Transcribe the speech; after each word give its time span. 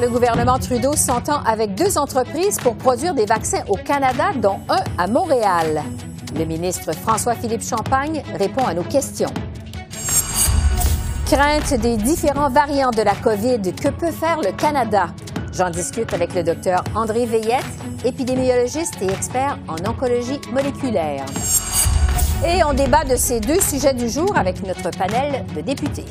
Le 0.00 0.08
gouvernement 0.08 0.58
Trudeau 0.58 0.94
s'entend 0.94 1.42
avec 1.42 1.74
deux 1.74 1.98
entreprises 1.98 2.56
pour 2.58 2.74
produire 2.76 3.14
des 3.14 3.26
vaccins 3.26 3.62
au 3.68 3.76
Canada, 3.76 4.30
dont 4.36 4.58
un 4.70 4.82
à 4.96 5.06
Montréal. 5.06 5.82
Le 6.38 6.44
ministre 6.46 6.92
François-Philippe 6.92 7.62
Champagne 7.62 8.22
répond 8.38 8.64
à 8.64 8.72
nos 8.72 8.82
questions. 8.82 9.32
Crainte 11.26 11.74
des 11.74 11.98
différents 11.98 12.48
variants 12.48 12.90
de 12.90 13.02
la 13.02 13.14
COVID, 13.14 13.60
que 13.74 13.88
peut 13.88 14.10
faire 14.10 14.38
le 14.42 14.52
Canada? 14.52 15.08
J'en 15.52 15.68
discute 15.68 16.14
avec 16.14 16.34
le 16.34 16.42
docteur 16.42 16.82
André 16.94 17.26
Veillette, 17.26 17.64
épidémiologiste 18.06 18.94
et 19.02 19.10
expert 19.10 19.58
en 19.68 19.76
oncologie 19.86 20.40
moléculaire. 20.50 21.26
Et 22.46 22.64
on 22.64 22.72
débat 22.72 23.04
de 23.04 23.16
ces 23.16 23.40
deux 23.40 23.60
sujets 23.60 23.94
du 23.94 24.08
jour 24.08 24.32
avec 24.34 24.66
notre 24.66 24.96
panel 24.96 25.44
de 25.54 25.60
députés. 25.60 26.06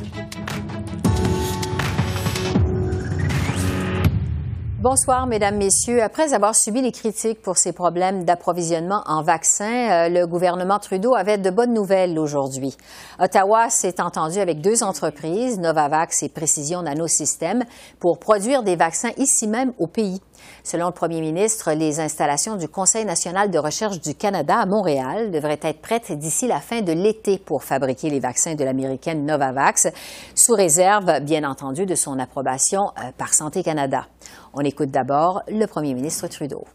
Bonsoir, 4.80 5.26
Mesdames, 5.26 5.58
Messieurs. 5.58 6.04
Après 6.04 6.36
avoir 6.36 6.56
subi 6.56 6.84
les 6.84 6.92
critiques 6.92 7.42
pour 7.42 7.58
ses 7.58 7.74
problèmes 7.74 8.26
d'approvisionnement 8.26 9.02
en 9.08 9.24
vaccins, 9.24 10.06
euh, 10.06 10.08
le 10.10 10.28
gouvernement 10.28 10.78
Trudeau 10.78 11.16
avait 11.16 11.40
de 11.40 11.50
bonnes 11.50 11.74
nouvelles 11.74 12.20
aujourd'hui. 12.20 12.78
Ottawa 13.20 13.72
s'est 13.72 14.00
entendu 14.00 14.38
avec 14.38 14.62
deux 14.62 14.84
entreprises, 14.84 15.58
Novavax 15.58 16.22
et 16.22 16.30
Précision 16.30 16.84
Nanosystème, 16.84 17.64
pour 18.00 18.20
produire 18.20 18.62
des 18.62 18.76
vaccins 18.76 19.10
ici 19.18 19.48
même 19.48 19.74
au 19.80 19.88
pays. 19.88 20.22
Selon 20.64 20.88
le 20.88 20.92
premier 20.92 21.22
ministre, 21.22 21.72
les 21.74 22.00
installations 22.00 22.56
du 22.56 22.68
Conseil 22.68 23.06
national 23.06 23.52
de 23.52 23.58
recherche 23.58 24.00
du 24.02 24.16
Canada 24.16 24.58
à 24.58 24.66
Montréal 24.66 25.32
devraient 25.32 25.60
être 25.62 25.82
prêtes 25.82 26.12
d'ici 26.12 26.48
la 26.48 26.60
fin 26.60 26.82
de 26.82 26.92
l'été 26.92 27.38
pour 27.38 27.64
fabriquer 27.64 28.10
les 28.10 28.20
vaccins 28.20 28.56
de 28.56 28.64
l'américaine 28.64 29.26
Novavax, 29.26 29.88
sous 30.36 30.54
réserve, 30.54 31.20
bien 31.22 31.44
entendu, 31.44 31.86
de 31.86 31.96
son 31.96 32.20
approbation 32.20 32.92
euh, 32.98 33.12
par 33.18 33.34
Santé 33.34 33.64
Canada. 33.64 34.08
On 34.54 34.62
écoute 34.62 34.92
d'abord 34.92 35.44
le 35.48 35.66
premier 35.66 35.94
ministre 35.94 36.28
Trudeau. 36.28 36.66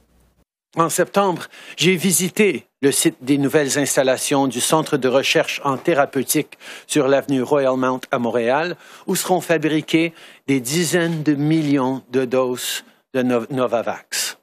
En 0.77 0.89
septembre, 0.89 1.49
j'ai 1.77 1.97
visité 1.97 2.67
le 2.81 2.93
site 2.93 3.17
des 3.21 3.37
nouvelles 3.37 3.79
installations 3.79 4.47
du 4.47 4.61
Centre 4.61 4.97
de 4.97 5.07
recherche 5.07 5.61
en 5.65 5.77
thérapeutique 5.77 6.57
sur 6.87 7.09
l'avenue 7.09 7.43
Royal 7.43 7.77
Mount 7.77 8.01
à 8.11 8.19
Montréal, 8.19 8.77
où 9.07 9.15
seront 9.15 9.43
fabriquées 9.43 10.15
des 10.47 10.61
dizaines 10.61 11.23
de 11.23 11.35
millions 11.35 12.03
de 12.11 12.25
doses 12.25 12.85
de 13.15 13.23
Novavax. 13.23 14.39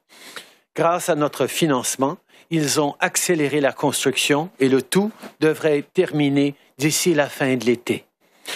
Grâce 0.76 1.10
à 1.10 1.16
notre 1.16 1.48
financement, 1.48 2.18
ils 2.52 2.80
ont 2.80 2.96
accéléré 3.00 3.60
la 3.62 3.74
construction 3.74 4.50
et 4.60 4.70
le 4.70 4.82
tout 4.82 5.12
devrait 5.40 5.80
être 5.80 5.94
terminé 5.94 6.56
d'ici 6.78 7.14
la 7.14 7.30
fin 7.30 7.56
de 7.56 7.66
l'été. 7.66 8.06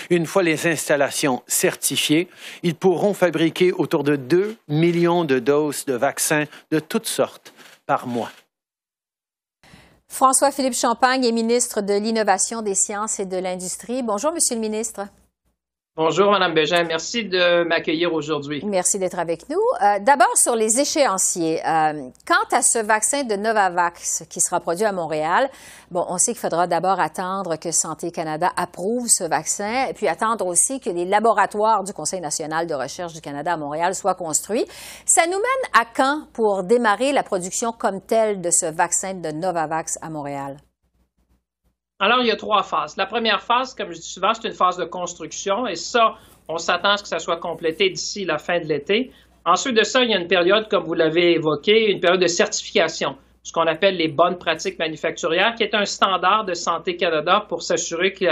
Une 0.10 0.26
fois 0.26 0.44
les 0.44 0.68
installations 0.68 1.44
certifiées, 1.48 2.28
ils 2.64 2.76
pourront 2.76 3.14
fabriquer 3.14 3.72
autour 3.72 4.04
de 4.04 4.16
2 4.16 4.58
millions 4.68 5.24
de 5.24 5.40
doses 5.40 5.86
de 5.86 5.94
vaccins 5.94 6.46
de 6.72 6.80
toutes 6.80 7.08
sortes 7.08 7.54
par 7.86 8.08
mois. 8.08 8.32
François-Philippe 10.08 10.76
Champagne 10.76 11.26
est 11.26 11.32
ministre 11.32 11.82
de 11.82 11.94
l'Innovation, 11.94 12.62
des 12.62 12.76
sciences 12.76 13.20
et 13.20 13.26
de 13.26 13.38
l'Industrie. 13.38 14.04
Bonjour, 14.04 14.32
Monsieur 14.32 14.56
le 14.56 14.62
ministre. 14.62 15.08
Bonjour, 15.96 16.32
Madame 16.32 16.56
Bégin. 16.56 16.86
Merci 16.86 17.24
de 17.24 17.66
m'accueillir 17.66 18.16
aujourd'hui. 18.16 18.64
Merci 18.66 18.98
d'être 18.98 19.20
avec 19.20 19.48
nous. 19.48 19.62
Euh, 19.84 20.00
d'abord, 20.00 20.36
sur 20.36 20.56
les 20.56 20.80
échéanciers. 20.80 21.64
Euh, 21.64 22.10
quant 22.26 22.58
à 22.58 22.64
ce 22.64 22.80
vaccin 22.80 23.22
de 23.24 23.36
Novavax 23.36 24.24
qui 24.28 24.42
sera 24.42 24.60
produit 24.60 24.86
à 24.86 24.92
Montréal, 24.92 25.52
bon, 25.92 26.04
on 26.10 26.18
sait 26.18 26.32
qu'il 26.32 26.42
faudra 26.42 26.66
d'abord 26.66 27.00
attendre 27.00 27.58
que 27.58 27.70
Santé 27.72 28.10
Canada 28.10 28.52
approuve 28.58 29.08
ce 29.08 29.24
vaccin, 29.24 29.86
et 29.88 29.94
puis 29.94 30.08
attendre 30.08 30.48
aussi 30.48 30.80
que 30.80 30.90
les 30.90 31.06
laboratoires 31.06 31.84
du 31.84 31.94
Conseil 31.94 32.22
national 32.22 32.66
de 32.66 32.74
recherche 32.74 33.14
du 33.14 33.22
Canada 33.22 33.54
à 33.54 33.58
Montréal 33.58 33.94
soient 33.94 34.16
construits. 34.16 34.66
Ça 35.06 35.28
nous 35.28 35.34
mène 35.34 35.80
à 35.80 35.86
quand 35.86 36.24
pour 36.34 36.64
démarrer 36.64 37.12
la 37.12 37.22
production 37.22 37.72
comme 37.72 38.02
telle 38.02 38.42
de 38.42 38.50
ce 38.50 38.66
vaccin 38.66 39.14
de 39.14 39.30
Novavax 39.30 40.00
à 40.02 40.10
Montréal? 40.10 40.58
Alors, 42.00 42.20
il 42.22 42.28
y 42.28 42.32
a 42.32 42.36
trois 42.36 42.64
phases. 42.64 42.98
La 42.98 43.06
première 43.06 43.42
phase, 43.42 43.74
comme 43.74 43.92
je 43.92 43.98
dis 43.98 44.08
souvent, 44.08 44.34
c'est 44.34 44.48
une 44.48 44.54
phase 44.54 44.78
de 44.78 44.84
construction 44.84 45.68
et 45.68 45.76
ça, 45.76 46.16
on 46.50 46.58
s'attend 46.58 46.92
à 46.92 46.98
ce 46.98 47.04
que 47.04 47.10
ça 47.10 47.20
soit 47.20 47.38
complété 47.38 47.90
d'ici 47.90 48.26
la 48.26 48.38
fin 48.38 48.60
de 48.60 48.66
l'été. 48.66 49.12
Ensuite 49.46 49.78
de 49.78 49.84
ça, 49.84 50.04
il 50.04 50.10
y 50.10 50.14
a 50.14 50.20
une 50.20 50.28
période, 50.28 50.68
comme 50.70 50.84
vous 50.84 50.94
l'avez 50.94 51.34
évoqué, 51.34 51.92
une 51.92 52.00
période 52.00 52.22
de 52.22 52.28
certification, 52.28 53.18
ce 53.44 53.52
qu'on 53.52 53.68
appelle 53.68 53.98
les 53.98 54.08
bonnes 54.08 54.38
pratiques 54.38 54.80
manufacturières, 54.80 55.56
qui 55.56 55.64
est 55.64 55.76
un 55.76 55.86
standard 55.86 56.46
de 56.46 56.54
Santé 56.54 56.98
Canada 56.98 57.46
pour 57.48 57.62
s'assurer 57.62 58.14
que 58.14 58.26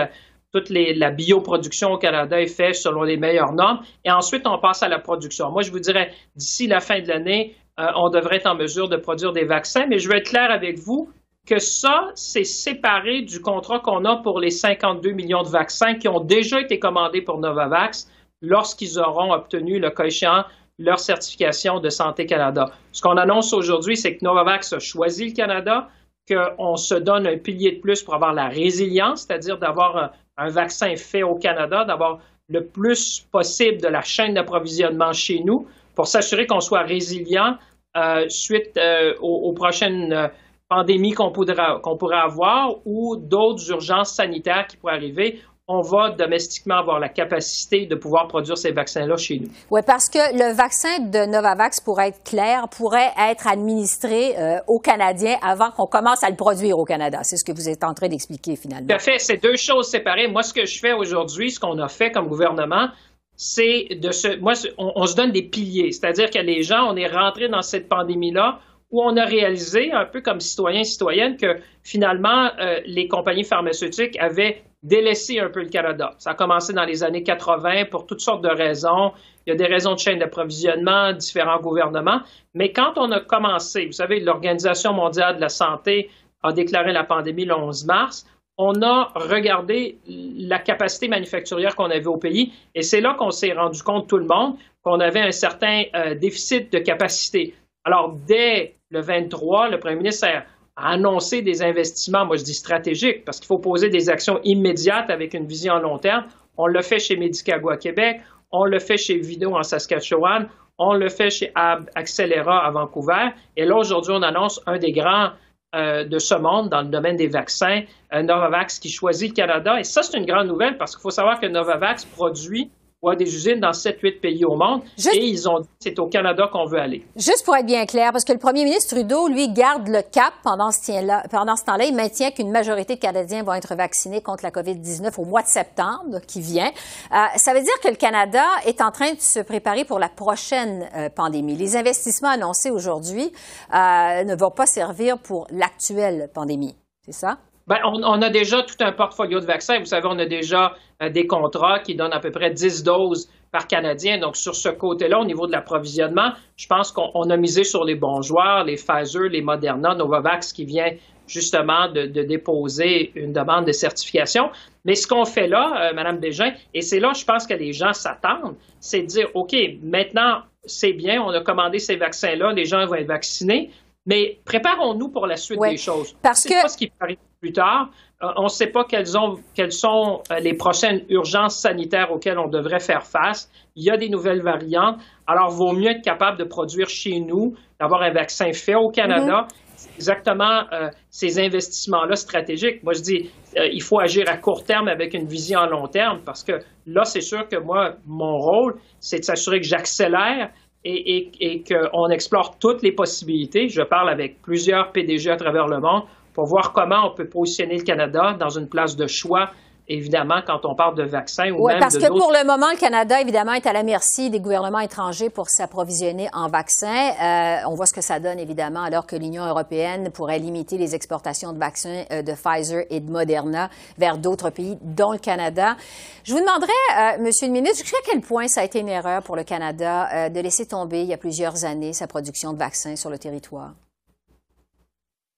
toute 0.51 0.69
la 0.69 1.11
bioproduction 1.11 1.93
au 1.93 1.97
Canada 1.97 2.41
est 2.41 2.47
faite 2.47 2.75
selon 2.75 3.03
les 3.03 3.17
meilleures 3.17 3.53
normes. 3.53 3.81
Et 4.03 4.11
ensuite, 4.11 4.45
on 4.47 4.57
passe 4.57 4.83
à 4.83 4.89
la 4.89 4.99
production. 4.99 5.49
Moi, 5.51 5.61
je 5.61 5.71
vous 5.71 5.79
dirais, 5.79 6.13
d'ici 6.35 6.67
la 6.67 6.81
fin 6.81 6.99
de 6.99 7.07
l'année, 7.07 7.55
euh, 7.79 7.87
on 7.95 8.09
devrait 8.09 8.37
être 8.37 8.47
en 8.47 8.55
mesure 8.55 8.89
de 8.89 8.97
produire 8.97 9.31
des 9.31 9.45
vaccins, 9.45 9.85
mais 9.87 9.99
je 9.99 10.09
vais 10.09 10.17
être 10.17 10.29
clair 10.29 10.51
avec 10.51 10.77
vous, 10.77 11.09
que 11.47 11.59
ça, 11.59 12.11
c'est 12.15 12.43
séparé 12.43 13.21
du 13.21 13.41
contrat 13.41 13.79
qu'on 13.79 14.05
a 14.05 14.17
pour 14.17 14.39
les 14.39 14.51
52 14.51 15.11
millions 15.11 15.43
de 15.43 15.49
vaccins 15.49 15.95
qui 15.95 16.07
ont 16.07 16.19
déjà 16.19 16.61
été 16.61 16.79
commandés 16.79 17.21
pour 17.21 17.39
Novavax 17.39 18.09
lorsqu'ils 18.41 18.99
auront 18.99 19.33
obtenu, 19.33 19.79
le 19.79 19.89
cas 19.89 20.45
leur 20.79 20.99
certification 20.99 21.79
de 21.79 21.89
Santé 21.89 22.25
Canada. 22.25 22.71
Ce 22.91 23.01
qu'on 23.01 23.17
annonce 23.17 23.53
aujourd'hui, 23.53 23.97
c'est 23.97 24.17
que 24.17 24.25
Novavax 24.25 24.73
a 24.73 24.79
choisi 24.79 25.29
le 25.29 25.35
Canada, 25.35 25.89
qu'on 26.27 26.75
se 26.75 26.95
donne 26.95 27.27
un 27.27 27.37
pilier 27.37 27.73
de 27.73 27.79
plus 27.79 28.01
pour 28.01 28.15
avoir 28.15 28.33
la 28.33 28.47
résilience, 28.47 29.23
c'est-à-dire 29.23 29.57
d'avoir 29.57 30.11
un, 30.37 30.49
vaccin 30.49 30.95
fait 30.95 31.23
au 31.23 31.35
Canada, 31.35 31.85
d'avoir 31.85 32.19
le 32.49 32.65
plus 32.65 33.19
possible 33.31 33.79
de 33.79 33.87
la 33.87 34.01
chaîne 34.01 34.33
d'approvisionnement 34.33 35.13
chez 35.13 35.41
nous 35.41 35.67
pour 35.95 36.07
s'assurer 36.07 36.47
qu'on 36.47 36.61
soit 36.61 36.81
résilient 36.81 37.57
euh, 37.95 38.27
suite 38.29 38.77
euh, 38.77 39.13
aux, 39.19 39.51
prochaines 39.53 40.13
euh, 40.13 40.27
pandémie 40.71 41.11
qu'on 41.11 41.31
pourrait, 41.31 42.15
avoir 42.15 42.75
ou 42.85 43.17
d'autres 43.17 43.69
urgences 43.71 44.13
sanitaires 44.13 44.67
qui 44.69 44.77
pourraient 44.77 44.95
arriver, 44.95 45.41
on 45.67 45.81
va 45.81 46.11
domestiquement 46.11 46.77
avoir 46.79 46.99
la 46.99 47.09
capacité 47.09 47.85
de 47.87 47.95
pouvoir 47.95 48.27
produire 48.27 48.57
ces 48.57 48.71
vaccins-là 48.71 49.17
chez 49.17 49.39
nous. 49.39 49.49
Oui, 49.69 49.81
parce 49.85 50.09
que 50.09 50.17
le 50.33 50.55
vaccin 50.55 50.99
de 50.99 51.29
Novavax, 51.29 51.81
pour 51.81 51.99
être 51.99 52.23
clair, 52.23 52.67
pourrait 52.69 53.11
être 53.19 53.47
administré 53.47 54.37
euh, 54.37 54.59
aux 54.67 54.79
Canadiens 54.79 55.35
avant 55.41 55.71
qu'on 55.71 55.87
commence 55.87 56.23
à 56.23 56.29
le 56.29 56.37
produire 56.37 56.77
au 56.77 56.85
Canada. 56.85 57.19
C'est 57.23 57.37
ce 57.37 57.43
que 57.43 57.51
vous 57.51 57.67
êtes 57.67 57.83
en 57.83 57.93
train 57.93 58.07
d'expliquer 58.07 58.55
finalement. 58.55 58.87
Tout 58.87 58.95
à 58.95 58.99
fait. 58.99 59.19
C'est 59.19 59.41
deux 59.43 59.57
choses 59.57 59.89
séparées. 59.89 60.29
Moi, 60.29 60.43
ce 60.43 60.53
que 60.53 60.65
je 60.65 60.79
fais 60.79 60.93
aujourd'hui, 60.93 61.51
ce 61.51 61.59
qu'on 61.59 61.77
a 61.79 61.89
fait 61.89 62.11
comme 62.11 62.27
gouvernement, 62.27 62.87
c'est 63.35 63.87
de 63.91 64.11
se. 64.11 64.39
Moi, 64.39 64.53
on, 64.77 64.93
on 64.95 65.05
se 65.05 65.15
donne 65.15 65.31
des 65.31 65.43
piliers. 65.43 65.91
C'est-à-dire 65.91 66.29
que 66.29 66.39
les 66.39 66.63
gens, 66.63 66.85
on 66.89 66.95
est 66.95 67.07
rentré 67.07 67.49
dans 67.49 67.61
cette 67.61 67.89
pandémie-là 67.89 68.59
où 68.91 69.01
on 69.01 69.15
a 69.17 69.25
réalisé, 69.25 69.91
un 69.91 70.05
peu 70.05 70.21
comme 70.21 70.39
citoyens 70.39 70.81
et 70.81 70.85
citoyennes, 70.85 71.37
que 71.37 71.57
finalement, 71.83 72.51
euh, 72.59 72.79
les 72.85 73.07
compagnies 73.07 73.43
pharmaceutiques 73.43 74.17
avaient 74.19 74.63
délaissé 74.83 75.39
un 75.39 75.49
peu 75.49 75.61
le 75.61 75.69
Canada. 75.69 76.15
Ça 76.17 76.31
a 76.31 76.33
commencé 76.33 76.73
dans 76.73 76.85
les 76.85 77.03
années 77.03 77.23
80 77.23 77.85
pour 77.85 78.05
toutes 78.05 78.19
sortes 78.19 78.43
de 78.43 78.49
raisons. 78.49 79.13
Il 79.45 79.51
y 79.51 79.53
a 79.53 79.55
des 79.55 79.67
raisons 79.67 79.93
de 79.93 79.99
chaîne 79.99 80.19
d'approvisionnement, 80.19 81.13
différents 81.13 81.59
gouvernements. 81.59 82.21
Mais 82.53 82.71
quand 82.71 82.93
on 82.97 83.11
a 83.11 83.19
commencé, 83.19 83.85
vous 83.85 83.91
savez, 83.91 84.19
l'Organisation 84.19 84.93
mondiale 84.93 85.35
de 85.35 85.41
la 85.41 85.49
santé 85.49 86.09
a 86.43 86.51
déclaré 86.51 86.91
la 86.91 87.03
pandémie 87.03 87.45
le 87.45 87.55
11 87.55 87.85
mars, 87.85 88.25
on 88.57 88.81
a 88.81 89.11
regardé 89.15 89.97
la 90.07 90.59
capacité 90.59 91.07
manufacturière 91.07 91.75
qu'on 91.75 91.89
avait 91.89 92.05
au 92.07 92.17
pays 92.17 92.53
et 92.75 92.81
c'est 92.81 93.01
là 93.01 93.15
qu'on 93.17 93.31
s'est 93.31 93.53
rendu 93.53 93.81
compte, 93.81 94.07
tout 94.07 94.17
le 94.17 94.25
monde, 94.25 94.55
qu'on 94.83 94.99
avait 94.99 95.21
un 95.21 95.31
certain 95.31 95.83
euh, 95.95 96.15
déficit 96.15 96.71
de 96.71 96.79
capacité. 96.79 97.55
Alors, 97.83 98.15
dès 98.27 98.75
le 98.89 99.01
23, 99.01 99.69
le 99.69 99.79
premier 99.79 99.95
ministre 99.95 100.27
a 100.27 100.43
annoncé 100.75 101.41
des 101.41 101.61
investissements, 101.63 102.25
moi 102.25 102.37
je 102.37 102.43
dis 102.43 102.53
stratégiques, 102.53 103.25
parce 103.25 103.39
qu'il 103.39 103.47
faut 103.47 103.59
poser 103.59 103.89
des 103.89 104.09
actions 104.09 104.39
immédiates 104.43 105.09
avec 105.09 105.33
une 105.33 105.45
vision 105.45 105.73
à 105.75 105.79
long 105.79 105.97
terme. 105.97 106.25
On 106.57 106.67
le 106.67 106.81
fait 106.81 106.99
chez 106.99 107.17
Medicago 107.17 107.69
à 107.69 107.77
Québec, 107.77 108.21
on 108.51 108.65
le 108.65 108.79
fait 108.79 108.97
chez 108.97 109.17
Vido 109.17 109.55
en 109.55 109.63
Saskatchewan, 109.63 110.49
on 110.77 110.93
le 110.93 111.09
fait 111.09 111.29
chez 111.29 111.51
Accelera 111.55 112.65
à 112.65 112.71
Vancouver. 112.71 113.29
Et 113.55 113.65
là, 113.65 113.75
aujourd'hui, 113.75 114.13
on 114.15 114.21
annonce 114.21 114.61
un 114.65 114.77
des 114.77 114.91
grands 114.91 115.31
euh, 115.75 116.03
de 116.03 116.19
ce 116.19 116.35
monde 116.35 116.69
dans 116.69 116.81
le 116.81 116.89
domaine 116.89 117.15
des 117.15 117.27
vaccins, 117.27 117.83
euh, 118.13 118.23
Novavax 118.23 118.79
qui 118.79 118.89
choisit 118.89 119.29
le 119.29 119.35
Canada. 119.35 119.79
Et 119.79 119.83
ça, 119.83 120.03
c'est 120.03 120.17
une 120.17 120.25
grande 120.25 120.47
nouvelle 120.47 120.77
parce 120.77 120.95
qu'il 120.95 121.01
faut 121.01 121.11
savoir 121.11 121.39
que 121.39 121.45
Novavax 121.45 122.05
produit 122.05 122.69
des 123.17 123.35
usines 123.35 123.59
dans 123.59 123.71
7-8 123.71 124.19
pays 124.19 124.45
au 124.45 124.55
monde. 124.55 124.81
Et 125.11 125.25
ils 125.25 125.49
ont 125.49 125.59
dit 125.59 125.67
c'est 125.79 125.97
au 125.97 126.07
Canada 126.07 126.47
qu'on 126.51 126.65
veut 126.65 126.79
aller. 126.79 127.03
Juste 127.15 127.43
pour 127.43 127.55
être 127.55 127.65
bien 127.65 127.85
clair, 127.87 128.11
parce 128.11 128.23
que 128.23 128.31
le 128.31 128.37
premier 128.37 128.63
ministre 128.63 128.95
Trudeau, 128.95 129.27
lui, 129.27 129.49
garde 129.49 129.87
le 129.87 130.01
cap 130.03 130.33
pendant 130.43 130.71
ce, 130.71 131.27
pendant 131.29 131.55
ce 131.55 131.65
temps-là. 131.65 131.85
Il 131.85 131.95
maintient 131.95 132.29
qu'une 132.29 132.51
majorité 132.51 132.95
de 132.95 132.99
Canadiens 132.99 133.41
vont 133.41 133.53
être 133.53 133.73
vaccinés 133.75 134.21
contre 134.21 134.43
la 134.43 134.51
COVID-19 134.51 135.19
au 135.19 135.25
mois 135.25 135.41
de 135.41 135.47
septembre 135.47 136.19
qui 136.27 136.41
vient. 136.41 136.69
Euh, 137.11 137.25
ça 137.37 137.53
veut 137.53 137.61
dire 137.61 137.79
que 137.83 137.87
le 137.87 137.95
Canada 137.95 138.43
est 138.65 138.81
en 138.81 138.91
train 138.91 139.13
de 139.13 139.19
se 139.19 139.39
préparer 139.39 139.83
pour 139.83 139.97
la 139.97 140.09
prochaine 140.09 140.87
euh, 140.95 141.09
pandémie. 141.09 141.55
Les 141.55 141.75
investissements 141.75 142.29
annoncés 142.29 142.69
aujourd'hui 142.69 143.31
euh, 143.73 144.23
ne 144.23 144.35
vont 144.35 144.51
pas 144.51 144.67
servir 144.67 145.17
pour 145.17 145.47
l'actuelle 145.49 146.29
pandémie. 146.31 146.75
C'est 147.03 147.13
ça? 147.13 147.39
Ben, 147.67 147.77
on, 147.85 148.21
a 148.21 148.29
déjà 148.29 148.63
tout 148.63 148.75
un 148.81 148.91
portfolio 148.91 149.39
de 149.39 149.45
vaccins. 149.45 149.79
Vous 149.79 149.85
savez, 149.85 150.07
on 150.09 150.19
a 150.19 150.25
déjà 150.25 150.73
euh, 151.01 151.09
des 151.09 151.27
contrats 151.27 151.79
qui 151.79 151.95
donnent 151.95 152.13
à 152.13 152.19
peu 152.19 152.31
près 152.31 152.51
10 152.51 152.83
doses 152.83 153.29
par 153.51 153.67
Canadien. 153.67 154.17
Donc, 154.17 154.35
sur 154.35 154.55
ce 154.55 154.69
côté-là, 154.69 155.19
au 155.19 155.25
niveau 155.25 155.47
de 155.47 155.51
l'approvisionnement, 155.51 156.31
je 156.57 156.67
pense 156.67 156.91
qu'on 156.91 157.29
a 157.29 157.37
misé 157.37 157.63
sur 157.63 157.83
les 157.83 157.95
bons 157.95 158.21
joueurs, 158.21 158.63
les 158.63 158.75
Pfizer, 158.75 159.29
les 159.29 159.41
Moderna, 159.41 159.95
Novavax 159.95 160.53
qui 160.53 160.65
vient 160.65 160.91
justement 161.27 161.87
de, 161.89 162.05
déposer 162.05 163.11
une 163.15 163.31
demande 163.31 163.65
de 163.65 163.71
certification. 163.71 164.49
Mais 164.83 164.95
ce 164.95 165.07
qu'on 165.07 165.25
fait 165.25 165.47
là, 165.47 165.89
euh, 165.89 165.93
Madame 165.93 166.17
Bégin, 166.17 166.51
et 166.73 166.81
c'est 166.81 166.99
là, 166.99 167.13
je 167.13 167.23
pense 167.23 167.47
que 167.47 167.53
les 167.53 167.71
gens 167.71 167.93
s'attendent, 167.93 168.55
c'est 168.79 169.03
de 169.03 169.07
dire, 169.07 169.27
OK, 169.33 169.55
maintenant, 169.81 170.41
c'est 170.65 170.93
bien, 170.93 171.21
on 171.21 171.29
a 171.29 171.41
commandé 171.41 171.79
ces 171.79 171.95
vaccins-là, 171.95 172.51
les 172.53 172.65
gens 172.65 172.85
vont 172.85 172.95
être 172.95 173.07
vaccinés, 173.07 173.71
mais 174.05 174.39
préparons-nous 174.45 175.09
pour 175.09 175.27
la 175.27 175.37
suite 175.37 175.61
des 175.61 175.77
choses. 175.77 176.15
Parce 176.21 176.43
que... 176.43 176.61
Pas 176.61 176.67
ce 176.67 176.77
qui 176.77 176.91
arrive 176.99 177.17
plus 177.41 177.51
tard. 177.51 177.89
Euh, 178.21 178.27
on 178.37 178.43
ne 178.43 178.49
sait 178.49 178.67
pas 178.67 178.85
quelles, 178.85 179.17
ont, 179.17 179.39
quelles 179.55 179.71
sont 179.71 180.21
euh, 180.31 180.39
les 180.39 180.53
prochaines 180.53 181.01
urgences 181.09 181.57
sanitaires 181.57 182.11
auxquelles 182.11 182.37
on 182.37 182.47
devrait 182.47 182.79
faire 182.79 183.03
face. 183.03 183.51
Il 183.75 183.83
y 183.83 183.89
a 183.89 183.97
des 183.97 184.09
nouvelles 184.09 184.43
variantes. 184.43 184.99
Alors, 185.25 185.49
vaut 185.49 185.73
mieux 185.73 185.89
être 185.89 186.03
capable 186.03 186.37
de 186.37 186.43
produire 186.43 186.87
chez 186.87 187.19
nous, 187.19 187.55
d'avoir 187.79 188.03
un 188.03 188.11
vaccin 188.11 188.53
fait 188.53 188.75
au 188.75 188.89
Canada. 188.89 189.47
Mm-hmm. 189.47 189.95
exactement 189.95 190.61
euh, 190.71 190.89
ces 191.09 191.39
investissements-là 191.39 192.15
stratégiques. 192.15 192.83
Moi, 192.83 192.93
je 192.93 193.01
dis, 193.01 193.31
il 193.55 193.81
faut 193.81 193.99
agir 193.99 194.25
à 194.27 194.37
court 194.37 194.63
terme 194.63 194.87
avec 194.87 195.15
une 195.15 195.25
vision 195.25 195.59
à 195.59 195.67
long 195.67 195.87
terme 195.87 196.19
parce 196.23 196.43
que 196.43 196.59
là, 196.85 197.03
c'est 197.03 197.21
sûr 197.21 197.47
que 197.47 197.57
moi, 197.57 197.95
mon 198.05 198.37
rôle, 198.37 198.75
c'est 198.99 199.19
de 199.19 199.23
s'assurer 199.23 199.59
que 199.59 199.65
j'accélère 199.65 200.51
et, 200.83 201.31
et 201.39 201.63
qu'on 201.63 202.09
explore 202.09 202.57
toutes 202.59 202.83
les 202.83 202.91
possibilités. 202.91 203.69
Je 203.69 203.81
parle 203.81 204.09
avec 204.09 204.41
plusieurs 204.41 204.91
PDG 204.91 205.31
à 205.31 205.35
travers 205.35 205.67
le 205.67 205.79
monde 205.79 206.03
pour 206.33 206.45
voir 206.45 206.73
comment 206.73 207.07
on 207.11 207.15
peut 207.15 207.27
positionner 207.27 207.77
le 207.77 207.83
Canada 207.83 208.35
dans 208.39 208.49
une 208.49 208.67
place 208.67 208.95
de 208.95 209.07
choix 209.07 209.51
évidemment, 209.91 210.41
quand 210.45 210.65
on 210.65 210.75
parle 210.75 210.95
de 210.95 211.03
vaccins 211.03 211.51
ou 211.51 211.65
Oui, 211.67 211.73
parce 211.79 211.97
que 211.97 212.07
pour 212.07 212.31
le 212.31 212.45
moment, 212.45 212.71
le 212.71 212.77
Canada, 212.77 213.19
évidemment, 213.19 213.53
est 213.53 213.65
à 213.65 213.73
la 213.73 213.83
merci 213.83 214.29
des 214.29 214.39
gouvernements 214.39 214.79
étrangers 214.79 215.29
pour 215.29 215.49
s'approvisionner 215.49 216.29
en 216.33 216.47
vaccins. 216.47 217.11
Euh, 217.21 217.57
on 217.67 217.75
voit 217.75 217.85
ce 217.85 217.93
que 217.93 218.01
ça 218.01 218.19
donne, 218.19 218.39
évidemment, 218.39 218.81
alors 218.81 219.05
que 219.05 219.15
l'Union 219.15 219.45
européenne 219.45 220.09
pourrait 220.11 220.39
limiter 220.39 220.77
les 220.77 220.95
exportations 220.95 221.53
de 221.53 221.59
vaccins 221.59 222.03
euh, 222.11 222.21
de 222.21 222.33
Pfizer 222.33 222.85
et 222.89 222.99
de 222.99 223.11
Moderna 223.11 223.69
vers 223.97 224.17
d'autres 224.17 224.49
pays, 224.49 224.77
dont 224.81 225.11
le 225.11 225.19
Canada. 225.19 225.75
Je 226.23 226.33
vous 226.33 226.39
demanderais, 226.39 226.71
euh, 226.97 227.23
Monsieur 227.23 227.47
le 227.47 227.53
ministre, 227.53 227.79
jusqu'à 227.83 227.97
quel 228.05 228.21
point 228.21 228.47
ça 228.47 228.61
a 228.61 228.63
été 228.63 228.79
une 228.79 228.89
erreur 228.89 229.21
pour 229.23 229.35
le 229.35 229.43
Canada 229.43 230.29
de 230.29 230.39
laisser 230.39 230.65
tomber, 230.65 231.01
il 231.01 231.07
y 231.07 231.13
a 231.13 231.17
plusieurs 231.17 231.65
années, 231.65 231.93
sa 231.93 232.07
production 232.07 232.53
de 232.53 232.57
vaccins 232.57 232.95
sur 232.95 233.09
le 233.09 233.17
territoire? 233.17 233.71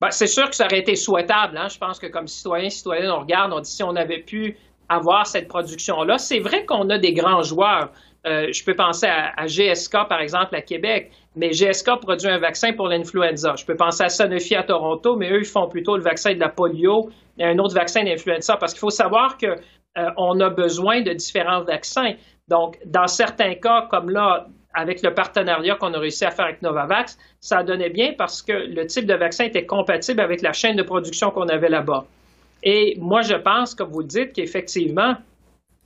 Ben, 0.03 0.11
c'est 0.11 0.27
sûr 0.27 0.49
que 0.49 0.55
ça 0.57 0.65
aurait 0.65 0.79
été 0.79 0.97
souhaitable. 0.97 1.57
Hein. 1.57 1.69
Je 1.69 1.77
pense 1.77 1.97
que 1.97 2.07
comme 2.07 2.27
citoyens, 2.27 2.69
citoyennes, 2.69 3.09
on 3.09 3.21
regarde, 3.21 3.53
on 3.53 3.61
dit 3.61 3.71
si 3.71 3.83
on 3.83 3.95
avait 3.95 4.19
pu 4.19 4.57
avoir 4.89 5.25
cette 5.25 5.47
production-là. 5.47 6.17
C'est 6.17 6.39
vrai 6.39 6.65
qu'on 6.65 6.89
a 6.89 6.97
des 6.97 7.13
grands 7.13 7.41
joueurs. 7.41 7.89
Euh, 8.27 8.51
je 8.51 8.65
peux 8.65 8.75
penser 8.75 9.07
à, 9.07 9.47
GSK, 9.47 10.09
par 10.09 10.19
exemple, 10.19 10.57
à 10.57 10.61
Québec, 10.61 11.09
mais 11.37 11.53
GSK 11.53 12.01
produit 12.01 12.27
un 12.27 12.37
vaccin 12.37 12.73
pour 12.73 12.89
l'influenza. 12.89 13.55
Je 13.57 13.63
peux 13.63 13.77
penser 13.77 14.03
à 14.03 14.09
Sanofi 14.09 14.57
à 14.57 14.63
Toronto, 14.63 15.15
mais 15.15 15.31
eux, 15.31 15.39
ils 15.39 15.45
font 15.45 15.69
plutôt 15.69 15.95
le 15.95 16.03
vaccin 16.03 16.33
de 16.33 16.39
la 16.41 16.49
polio 16.49 17.09
et 17.37 17.45
un 17.45 17.57
autre 17.59 17.73
vaccin 17.73 18.03
d'influenza, 18.03 18.57
parce 18.57 18.73
qu'il 18.73 18.81
faut 18.81 18.89
savoir 18.89 19.37
qu'on 19.37 19.55
euh, 20.01 20.45
a 20.45 20.49
besoin 20.49 20.99
de 20.99 21.13
différents 21.13 21.63
vaccins. 21.63 22.15
Donc, 22.49 22.77
dans 22.85 23.07
certains 23.07 23.55
cas, 23.55 23.87
comme 23.89 24.09
là, 24.09 24.47
avec 24.73 25.01
le 25.03 25.13
partenariat 25.13 25.75
qu'on 25.75 25.93
a 25.93 25.99
réussi 25.99 26.25
à 26.25 26.31
faire 26.31 26.45
avec 26.45 26.61
Novavax, 26.61 27.17
ça 27.39 27.63
donnait 27.63 27.89
bien 27.89 28.13
parce 28.17 28.41
que 28.41 28.53
le 28.53 28.85
type 28.87 29.05
de 29.05 29.13
vaccin 29.13 29.45
était 29.45 29.65
compatible 29.65 30.21
avec 30.21 30.41
la 30.41 30.53
chaîne 30.53 30.75
de 30.75 30.83
production 30.83 31.31
qu'on 31.31 31.47
avait 31.47 31.69
là-bas. 31.69 32.05
Et 32.63 32.97
moi, 32.99 33.21
je 33.21 33.35
pense, 33.35 33.75
comme 33.75 33.89
vous 33.89 33.99
le 33.99 34.07
dites, 34.07 34.33
qu'effectivement, 34.33 35.15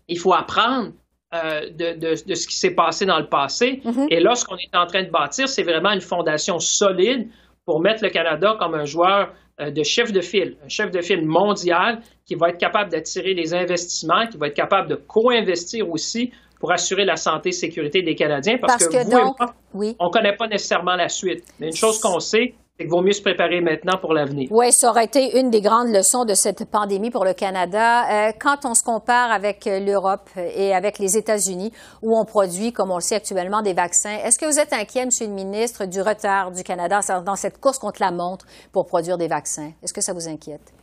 il 0.08 0.20
faut 0.20 0.34
apprendre 0.34 0.92
euh, 1.36 1.70
de, 1.72 2.16
ce 2.16 2.48
qui 2.48 2.56
s'est 2.56 2.76
passé 2.76 3.06
dans 3.06 3.20
le 3.20 3.28
passé. 3.28 3.82
Mm-hmm. 3.84 4.08
Et 4.12 4.20
là, 4.20 4.36
ce 4.36 4.46
qu'on 4.46 4.58
est 4.58 4.76
en 4.76 4.86
train 4.86 5.04
de 5.04 5.10
bâtir, 5.10 5.50
c'est 5.50 5.64
vraiment 5.64 5.92
une 5.92 6.02
fondation 6.02 6.60
solide 6.60 7.28
pour 7.66 7.82
mettre 7.82 8.04
le 8.04 8.10
Canada 8.10 8.56
comme 8.58 8.76
un 8.76 8.86
joueur 8.86 9.34
euh, 9.60 9.72
de 9.72 9.84
chef 9.84 10.14
de 10.14 10.22
file, 10.22 10.56
un 10.64 10.70
chef 10.70 10.92
de 10.92 11.02
file 11.02 11.26
mondial 11.26 12.02
qui 12.26 12.36
va 12.36 12.50
être 12.50 12.60
capable 12.60 12.92
d'attirer 12.92 13.34
les 13.34 13.54
investissements, 13.54 14.28
qui 14.28 14.38
va 14.38 14.48
être 14.48 14.56
capable 14.56 14.88
de 14.88 14.96
co-investir 14.96 15.90
aussi 15.90 16.32
pour 16.60 16.72
assurer 16.72 17.06
la 17.06 17.16
santé 17.16 17.50
et 17.50 17.54
sécurité 17.54 18.02
des 18.02 18.16
Canadiens. 18.16 18.58
Parce, 18.60 18.88
que, 18.88 19.04
vous 19.04 19.36
oui. 19.74 19.96
on 20.00 20.08
ne 20.08 20.12
connaît 20.12 20.36
pas 20.36 20.48
nécessairement 20.48 20.96
la 20.96 21.10
suite. 21.10 21.44
Mais 21.60 21.68
une 21.68 21.76
chose 21.76 22.00
qu'on 22.00 22.20
sait, 22.20 22.56
c'est 22.78 22.84
qu'il 22.86 22.92
vaut 22.92 23.02
mieux 23.02 23.14
se 23.14 23.22
préparer 23.22 23.62
maintenant 23.62 23.98
pour 24.00 24.14
l'avenir. 24.14 24.50
Oui, 24.52 24.72
ça 24.72 24.90
aurait 24.90 25.06
été 25.06 25.40
une 25.40 25.50
des 25.50 25.62
grandes 25.62 25.90
leçons 25.90 26.26
de 26.26 26.34
cette 26.34 26.70
pandémie 26.70 27.10
pour 27.10 27.26
le 27.26 27.34
Canada. 27.34 28.28
Euh, 28.28 28.32
quand 28.40 28.66
on 28.66 28.74
se 28.74 28.84
compare 28.84 29.32
avec 29.32 29.66
l'Europe 29.66 30.30
et 30.38 30.74
avec 30.76 31.00
les 31.00 31.18
États-Unis, 31.18 31.72
où 32.02 32.18
on 32.18 32.26
produit, 32.26 32.74
comme 32.74 32.92
on 32.92 32.98
le 32.98 33.02
sait 33.02 33.16
actuellement, 33.16 33.62
des 33.62 33.74
vaccins, 33.74 34.18
est-ce 34.24 34.38
que 34.38 34.46
vous 34.46 34.60
êtes 34.60 34.74
inquiet, 34.74 35.06
Monsieur 35.06 35.28
le 35.28 35.34
ministre, 35.34 35.86
du 35.86 36.02
retard 36.02 36.52
du 36.52 36.64
Canada 36.64 37.00
dans 37.26 37.36
cette 37.36 37.60
course 37.60 37.80
contre 37.80 38.02
la 38.02 38.12
montre 38.12 38.46
pour 38.72 38.86
produire 38.86 39.18
des 39.18 39.28
vaccins? 39.28 39.72
Est-ce 39.84 39.94
que 39.94 40.02
ça 40.02 40.14
vous 40.14 40.28
inquiète? 40.28 40.74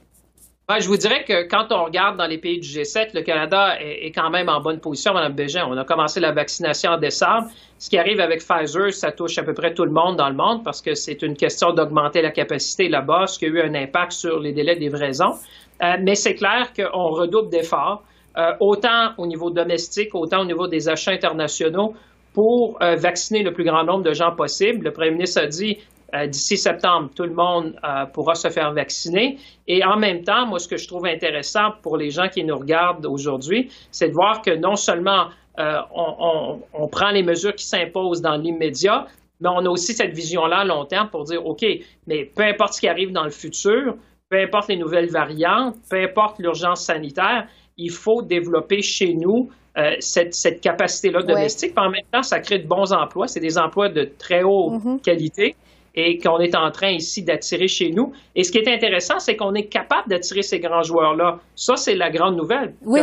Je 0.66 0.88
vous 0.88 0.96
dirais 0.96 1.24
que 1.24 1.46
quand 1.46 1.66
on 1.72 1.84
regarde 1.84 2.16
dans 2.16 2.26
les 2.26 2.38
pays 2.38 2.58
du 2.58 2.66
G7, 2.66 3.10
le 3.12 3.20
Canada 3.20 3.76
est, 3.78 4.10
quand 4.12 4.30
même 4.30 4.48
en 4.48 4.62
bonne 4.62 4.80
position, 4.80 5.12
Mme 5.12 5.34
Bégin. 5.34 5.66
On 5.68 5.76
a 5.76 5.84
commencé 5.84 6.20
la 6.20 6.32
vaccination 6.32 6.92
en 6.92 6.96
décembre. 6.96 7.48
Ce 7.78 7.90
qui 7.90 7.98
arrive 7.98 8.18
avec 8.18 8.42
Pfizer, 8.42 8.90
ça 8.90 9.12
touche 9.12 9.36
à 9.36 9.42
peu 9.42 9.52
près 9.52 9.74
tout 9.74 9.84
le 9.84 9.90
monde 9.90 10.16
dans 10.16 10.30
le 10.30 10.34
monde 10.34 10.64
parce 10.64 10.80
que 10.80 10.94
c'est 10.94 11.20
une 11.20 11.36
question 11.36 11.74
d'augmenter 11.74 12.22
la 12.22 12.30
capacité 12.30 12.88
là-bas, 12.88 13.26
ce 13.26 13.38
qui 13.38 13.44
a 13.44 13.48
eu 13.48 13.60
un 13.60 13.74
impact 13.74 14.12
sur 14.12 14.40
les 14.40 14.52
délais 14.52 14.74
de 14.74 14.80
livraison. 14.80 15.34
Euh, 15.82 15.96
mais 16.00 16.14
c'est 16.14 16.34
clair 16.34 16.72
qu'on 16.74 17.08
redouble 17.08 17.50
d'efforts, 17.50 18.02
euh, 18.38 18.52
autant 18.60 19.12
au 19.18 19.26
niveau 19.26 19.50
domestique, 19.50 20.14
autant 20.14 20.40
au 20.40 20.44
niveau 20.46 20.66
des 20.66 20.88
achats 20.88 21.12
internationaux 21.12 21.94
pour 22.32 22.78
euh, 22.82 22.96
vacciner 22.96 23.42
le 23.42 23.52
plus 23.52 23.64
grand 23.64 23.84
nombre 23.84 24.02
de 24.02 24.14
gens 24.14 24.34
possible. 24.34 24.86
Le 24.86 24.92
premier 24.92 25.10
ministre 25.10 25.42
a 25.42 25.46
dit 25.46 25.78
d'ici 26.26 26.56
septembre, 26.56 27.10
tout 27.14 27.24
le 27.24 27.34
monde 27.34 27.74
euh, 27.82 28.06
pourra 28.06 28.34
se 28.34 28.48
faire 28.48 28.72
vacciner. 28.72 29.38
Et 29.66 29.84
en 29.84 29.96
même 29.96 30.22
temps, 30.22 30.46
moi, 30.46 30.58
ce 30.58 30.68
que 30.68 30.76
je 30.76 30.86
trouve 30.86 31.06
intéressant 31.06 31.72
pour 31.82 31.96
les 31.96 32.10
gens 32.10 32.28
qui 32.28 32.44
nous 32.44 32.56
regardent 32.56 33.06
aujourd'hui, 33.06 33.70
c'est 33.90 34.08
de 34.08 34.14
voir 34.14 34.40
que 34.40 34.52
non 34.52 34.76
seulement 34.76 35.26
euh, 35.58 35.78
on, 35.92 36.88
prend 36.88 37.10
les 37.10 37.22
mesures 37.22 37.54
qui 37.54 37.64
s'imposent 37.64 38.20
dans 38.20 38.36
l'immédiat, 38.36 39.06
mais 39.40 39.48
on 39.48 39.66
a 39.66 39.68
aussi 39.68 39.92
cette 39.92 40.12
vision-là 40.14 40.58
à 40.58 40.64
long 40.64 40.84
terme 40.84 41.08
pour 41.08 41.24
dire, 41.24 41.44
OK, 41.44 41.64
mais 42.06 42.24
peu 42.24 42.42
importe 42.42 42.74
ce 42.74 42.80
qui 42.80 42.88
arrive 42.88 43.12
dans 43.12 43.24
le 43.24 43.30
futur, 43.30 43.96
peu 44.28 44.40
importe 44.40 44.68
les 44.68 44.76
nouvelles 44.76 45.10
variantes, 45.10 45.76
peu 45.90 46.02
importe 46.02 46.38
l'urgence 46.38 46.82
sanitaire, 46.82 47.46
il 47.76 47.90
faut 47.90 48.22
développer 48.22 48.82
chez 48.82 49.14
nous 49.14 49.50
cette, 49.98 50.60
capacité-là 50.60 51.22
domestique. 51.22 51.72
en 51.76 51.90
même 51.90 52.04
temps, 52.12 52.22
ça 52.22 52.38
crée 52.38 52.60
de 52.60 52.68
bons 52.68 52.92
emplois. 52.92 53.26
C'est 53.26 53.40
des 53.40 53.58
emplois 53.58 53.88
de 53.88 54.08
très 54.18 54.44
haute 54.44 54.74
mm-hmm. 54.74 55.00
qualité 55.00 55.56
et 55.94 56.18
qu'on 56.18 56.40
est 56.40 56.54
en 56.56 56.70
train 56.70 56.90
ici 56.90 57.22
d'attirer 57.22 57.68
chez 57.68 57.90
nous. 57.90 58.12
Et 58.34 58.42
ce 58.42 58.50
qui 58.50 58.58
est 58.58 58.68
intéressant, 58.68 59.18
c'est 59.20 59.36
qu'on 59.36 59.54
est 59.54 59.66
capable 59.66 60.08
d'attirer 60.08 60.42
ces 60.42 60.58
grands 60.58 60.82
joueurs-là. 60.82 61.38
Ça, 61.54 61.76
c'est 61.76 61.94
la 61.94 62.10
grande 62.10 62.36
nouvelle. 62.36 62.74
Oui, 62.82 63.00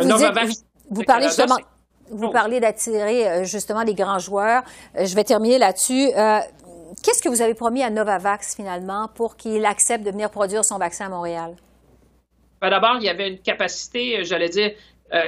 vous, 0.89 1.03
parlez 1.03 1.27
justement... 1.27 1.57
Vous 2.09 2.29
parlez 2.29 2.59
d'attirer 2.59 3.27
euh, 3.27 3.43
justement 3.45 3.83
les 3.83 3.93
grands 3.93 4.19
joueurs. 4.19 4.63
Euh, 4.97 5.05
je 5.05 5.15
vais 5.15 5.23
terminer 5.23 5.57
là-dessus. 5.57 6.09
Euh, 6.13 6.39
qu'est-ce 7.01 7.21
que 7.23 7.29
vous 7.29 7.41
avez 7.41 7.53
promis 7.53 7.81
à 7.81 7.89
Novavax 7.89 8.55
finalement 8.57 9.07
pour 9.15 9.37
qu'il 9.37 9.65
accepte 9.65 10.03
de 10.03 10.11
venir 10.11 10.29
produire 10.29 10.65
son 10.65 10.77
vaccin 10.77 11.05
à 11.05 11.09
Montréal? 11.09 11.55
Ben, 12.59 12.69
d'abord, 12.69 12.97
il 12.99 13.05
y 13.05 13.09
avait 13.09 13.29
une 13.29 13.39
capacité, 13.39 14.23
j'allais 14.25 14.49
dire, 14.49 14.71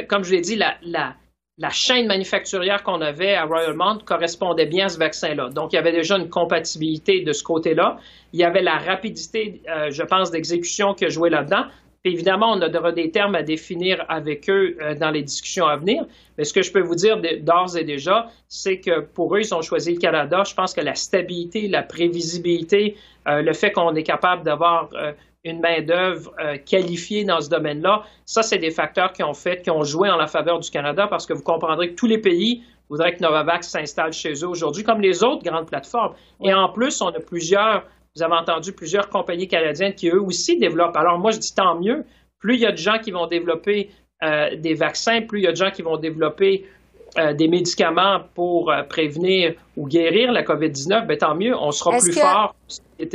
comme 0.07 0.23
je 0.23 0.31
l'ai 0.31 0.41
dit, 0.41 0.55
la, 0.55 0.75
la, 0.83 1.15
la 1.57 1.69
chaîne 1.69 2.07
manufacturière 2.07 2.81
qu'on 2.83 3.01
avait 3.01 3.35
à 3.35 3.45
Royal 3.45 3.75
Mount 3.75 3.99
correspondait 4.05 4.65
bien 4.65 4.87
à 4.87 4.89
ce 4.89 4.97
vaccin-là. 4.97 5.49
Donc, 5.49 5.73
il 5.73 5.75
y 5.75 5.79
avait 5.79 5.91
déjà 5.91 6.17
une 6.17 6.29
compatibilité 6.29 7.21
de 7.21 7.31
ce 7.31 7.43
côté-là. 7.43 7.97
Il 8.33 8.39
y 8.39 8.43
avait 8.43 8.63
la 8.63 8.77
rapidité, 8.77 9.61
euh, 9.69 9.91
je 9.91 10.01
pense, 10.01 10.31
d'exécution 10.31 10.95
qui 10.95 11.05
a 11.05 11.09
joué 11.09 11.29
là-dedans. 11.29 11.65
Évidemment, 12.05 12.53
on 12.53 12.61
aura 12.61 12.91
des 12.91 13.11
termes 13.11 13.35
à 13.35 13.43
définir 13.43 14.03
avec 14.09 14.49
eux 14.49 14.75
euh, 14.81 14.95
dans 14.95 15.11
les 15.11 15.21
discussions 15.21 15.67
à 15.67 15.77
venir. 15.77 16.05
Mais 16.37 16.43
ce 16.43 16.53
que 16.53 16.63
je 16.63 16.71
peux 16.71 16.81
vous 16.81 16.95
dire 16.95 17.21
d'ores 17.41 17.77
et 17.77 17.83
déjà, 17.83 18.29
c'est 18.47 18.79
que 18.79 19.01
pour 19.01 19.35
eux, 19.35 19.41
ils 19.41 19.53
ont 19.53 19.61
choisi 19.61 19.93
le 19.93 19.99
Canada. 19.99 20.43
Je 20.45 20.55
pense 20.55 20.73
que 20.73 20.81
la 20.81 20.95
stabilité, 20.95 21.67
la 21.67 21.83
prévisibilité, 21.83 22.97
euh, 23.27 23.43
le 23.43 23.53
fait 23.53 23.71
qu'on 23.71 23.93
est 23.93 24.03
capable 24.03 24.43
d'avoir 24.43 24.89
une 25.43 25.59
main-d'œuvre 25.59 26.33
euh, 26.39 26.57
qualifiée 26.57 27.25
dans 27.25 27.41
ce 27.41 27.49
domaine-là. 27.49 28.03
Ça, 28.25 28.43
c'est 28.43 28.57
des 28.57 28.71
facteurs 28.71 29.11
qui 29.11 29.23
ont 29.23 29.33
fait, 29.33 29.61
qui 29.61 29.69
ont 29.69 29.83
joué 29.83 30.09
en 30.09 30.17
la 30.17 30.27
faveur 30.27 30.59
du 30.59 30.69
Canada 30.69 31.07
parce 31.07 31.25
que 31.25 31.33
vous 31.33 31.43
comprendrez 31.43 31.89
que 31.89 31.95
tous 31.95 32.07
les 32.07 32.17
pays 32.17 32.63
voudraient 32.89 33.15
que 33.15 33.21
Novavax 33.21 33.67
s'installe 33.67 34.13
chez 34.13 34.33
eux 34.33 34.47
aujourd'hui, 34.47 34.83
comme 34.83 35.01
les 35.01 35.23
autres 35.23 35.43
grandes 35.43 35.67
plateformes. 35.67 36.13
Et 36.41 36.53
en 36.53 36.69
plus, 36.69 37.01
on 37.01 37.07
a 37.07 37.19
plusieurs, 37.19 37.85
vous 38.15 38.23
avez 38.23 38.35
entendu 38.35 38.71
plusieurs 38.71 39.09
compagnies 39.09 39.47
canadiennes 39.47 39.95
qui 39.95 40.09
eux 40.09 40.21
aussi 40.21 40.57
développent. 40.57 40.95
Alors 40.95 41.19
moi, 41.19 41.31
je 41.31 41.39
dis 41.39 41.53
tant 41.53 41.79
mieux. 41.79 42.05
Plus 42.39 42.55
il 42.55 42.61
y 42.61 42.65
a 42.65 42.71
de 42.71 42.77
gens 42.77 42.99
qui 42.99 43.11
vont 43.11 43.27
développer 43.27 43.89
euh, 44.23 44.55
des 44.55 44.73
vaccins, 44.75 45.21
plus 45.21 45.39
il 45.39 45.43
y 45.43 45.47
a 45.47 45.51
de 45.51 45.57
gens 45.57 45.71
qui 45.71 45.81
vont 45.81 45.97
développer 45.97 46.65
euh, 47.17 47.33
des 47.33 47.47
médicaments 47.47 48.21
pour 48.33 48.73
prévenir 48.89 49.55
ou 49.75 49.87
guérir 49.87 50.31
la 50.31 50.43
COVID-19, 50.43 51.05
ben, 51.05 51.17
tant 51.17 51.35
mieux, 51.35 51.55
on 51.55 51.71
sera 51.71 51.97
plus 51.97 52.13
fort 52.13 52.55
en 52.99 53.05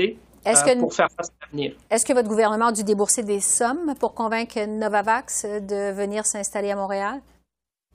Euh, 0.49 0.77
pour 0.81 0.95
faire 0.95 1.09
face 1.15 1.29
à 1.29 1.47
l'avenir. 1.47 1.73
Est-ce 1.91 2.07
que 2.07 2.13
votre 2.13 2.29
gouvernement 2.29 2.67
a 2.67 2.73
dû 2.73 2.85
débourser 2.85 3.23
des 3.23 3.41
sommes 3.41 3.95
pour 4.01 4.15
convaincre 4.15 4.59
Novavax 4.67 5.45
de 5.45 5.93
venir 5.93 6.25
s'installer 6.25 6.71
à 6.71 6.77
Montréal? 6.77 7.21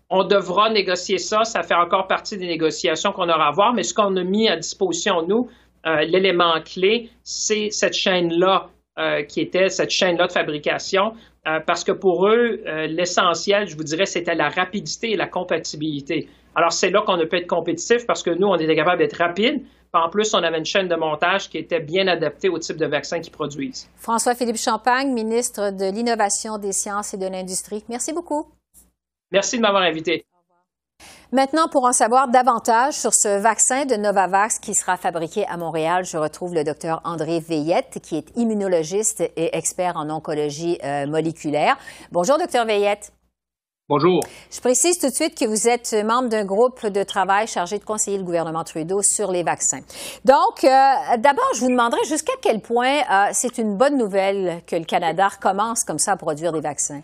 On 0.09 0.23
devra 0.23 0.69
négocier 0.69 1.17
ça. 1.17 1.43
Ça 1.43 1.63
fait 1.63 1.73
encore 1.73 2.07
partie 2.07 2.37
des 2.37 2.47
négociations 2.47 3.11
qu'on 3.11 3.29
aura 3.29 3.47
à 3.47 3.51
voir. 3.51 3.73
Mais 3.73 3.83
ce 3.83 3.93
qu'on 3.93 4.15
a 4.17 4.23
mis 4.23 4.47
à 4.47 4.57
disposition, 4.57 5.25
nous, 5.27 5.49
euh, 5.85 6.01
l'élément 6.01 6.61
clé, 6.61 7.09
c'est 7.23 7.69
cette 7.71 7.93
chaîne-là 7.93 8.69
euh, 8.99 9.23
qui 9.23 9.41
était 9.41 9.69
cette 9.69 9.89
chaîne-là 9.89 10.27
de 10.27 10.31
fabrication. 10.31 11.13
parce 11.65 11.83
que 11.83 11.91
pour 11.91 12.27
eux, 12.27 12.61
l'essentiel, 12.87 13.67
je 13.67 13.75
vous 13.75 13.83
dirais, 13.83 14.05
c'était 14.05 14.35
la 14.35 14.47
rapidité 14.47 15.11
et 15.11 15.17
la 15.17 15.27
compatibilité. 15.27 16.29
Alors, 16.55 16.71
c'est 16.71 16.89
là 16.89 17.01
qu'on 17.01 17.19
a 17.19 17.25
pu 17.25 17.37
être 17.37 17.47
compétitif 17.47 18.05
parce 18.05 18.23
que 18.23 18.29
nous, 18.29 18.47
on 18.47 18.55
était 18.55 18.75
capable 18.75 18.99
d'être 18.99 19.17
rapide, 19.17 19.61
en 19.93 20.09
plus, 20.09 20.33
on 20.33 20.41
avait 20.41 20.57
une 20.57 20.65
chaîne 20.65 20.87
de 20.87 20.95
montage 20.95 21.49
qui 21.49 21.57
était 21.57 21.79
bien 21.79 22.07
adaptée 22.07 22.49
au 22.49 22.57
type 22.57 22.77
de 22.77 22.85
vaccin 22.85 23.19
qu'ils 23.19 23.31
produisent. 23.31 23.87
François-Philippe 23.97 24.57
Champagne, 24.57 25.13
ministre 25.13 25.71
de 25.71 25.91
l'Innovation, 25.91 26.57
des 26.57 26.71
Sciences 26.71 27.13
et 27.13 27.17
de 27.17 27.27
l'Industrie. 27.27 27.83
Merci 27.89 28.11
beaucoup. 28.11 28.47
Merci 29.31 29.57
de 29.57 29.61
m'avoir 29.61 29.83
invité. 29.83 30.25
Maintenant, 31.31 31.67
pour 31.67 31.85
en 31.85 31.93
savoir 31.93 32.27
davantage 32.27 32.93
sur 32.93 33.13
ce 33.13 33.39
vaccin 33.39 33.85
de 33.85 33.95
Novavax 33.95 34.59
qui 34.59 34.75
sera 34.75 34.97
fabriqué 34.97 35.45
à 35.47 35.57
Montréal, 35.57 36.05
je 36.05 36.17
retrouve 36.17 36.53
le 36.53 36.63
docteur 36.63 37.01
André 37.05 37.39
Veillette, 37.39 37.99
qui 38.03 38.17
est 38.17 38.35
immunologiste 38.35 39.21
et 39.21 39.57
expert 39.57 39.97
en 39.97 40.11
oncologie 40.11 40.77
euh, 40.83 41.07
moléculaire. 41.07 41.75
Bonjour, 42.11 42.37
docteur 42.37 42.65
Veillette. 42.65 43.11
Bonjour. 43.95 44.21
Je 44.51 44.59
précise 44.59 44.97
tout 44.97 45.05
de 45.05 45.13
suite 45.13 45.37
que 45.37 45.45
vous 45.45 45.67
êtes 45.67 45.93
membre 46.03 46.27
d'un 46.27 46.45
groupe 46.45 46.87
de 46.87 47.03
travail 47.03 47.45
chargé 47.45 47.77
de 47.77 47.83
conseiller 47.83 48.17
le 48.17 48.23
gouvernement 48.23 48.63
Trudeau 48.63 49.03
sur 49.03 49.31
les 49.31 49.43
vaccins. 49.43 49.81
Donc, 50.25 50.63
euh, 50.63 51.17
d'abord, 51.19 51.47
je 51.53 51.59
vous 51.59 51.69
demanderai 51.69 52.03
jusqu'à 52.09 52.33
quel 52.41 52.59
point 52.59 53.01
euh, 53.01 53.29
c'est 53.33 53.59
une 53.59 53.77
bonne 53.77 53.95
nouvelle 53.95 54.63
que 54.65 54.75
le 54.75 54.85
Canada 54.85 55.27
recommence 55.27 55.83
comme 55.83 55.99
ça 55.99 56.13
à 56.13 56.17
produire 56.17 56.51
des 56.51 56.61
vaccins. 56.61 57.01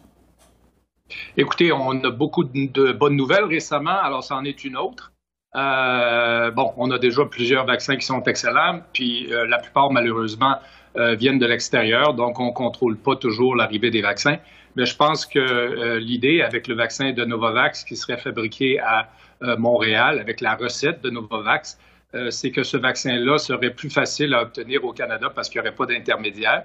Écoutez, 1.38 1.72
on 1.72 1.91
a 2.03 2.10
beaucoup 2.10 2.43
de 2.43 2.91
bonnes 2.93 3.17
nouvelles 3.17 3.46
récemment, 3.46 4.01
alors 4.01 4.24
ça 4.24 4.34
en 4.34 4.43
est 4.43 4.63
une 4.63 4.75
autre. 4.75 5.12
Euh, 5.55 6.50
bon, 6.50 6.74
on 6.77 6.89
a 6.89 6.98
déjà 6.98 7.24
plusieurs 7.25 7.67
vaccins 7.67 7.98
qui 7.98 8.05
sont 8.08 8.24
excellents, 8.24 8.79
puis 8.93 9.27
la 9.29 9.60
plupart, 9.60 9.91
malheureusement, 9.91 10.55
viennent 10.96 11.38
de 11.38 11.46
l'extérieur, 11.46 12.15
donc 12.15 12.39
on 12.39 12.48
ne 12.48 12.51
contrôle 12.51 12.98
pas 12.98 13.15
toujours 13.15 13.55
l'arrivée 13.55 13.91
des 13.91 14.01
vaccins. 14.01 14.38
Mais 14.79 14.86
je 14.86 14.95
pense 14.95 15.25
que 15.25 15.39
euh, 15.39 16.00
l'idée 16.00 16.41
avec 16.41 16.69
le 16.69 16.74
vaccin 16.74 17.12
de 17.12 17.25
Novavax 17.25 17.83
qui 17.83 17.98
serait 17.98 18.15
fabriqué 18.15 18.79
à 18.79 19.09
euh, 19.43 19.57
Montréal 19.57 20.19
avec 20.19 20.39
la 20.39 20.55
recette 20.55 21.01
de 21.01 21.09
Novavax, 21.09 21.77
euh, 22.15 22.31
c'est 22.31 22.51
que 22.51 22.63
ce 22.63 22.77
vaccin-là 22.77 23.39
serait 23.39 23.71
plus 23.71 23.89
facile 23.89 24.33
à 24.33 24.43
obtenir 24.43 24.86
au 24.86 24.93
Canada 24.93 25.29
parce 25.36 25.50
qu'il 25.50 25.59
n'y 25.59 25.67
aurait 25.67 25.75
pas 25.75 25.86
d'intermédiaire. 25.86 26.63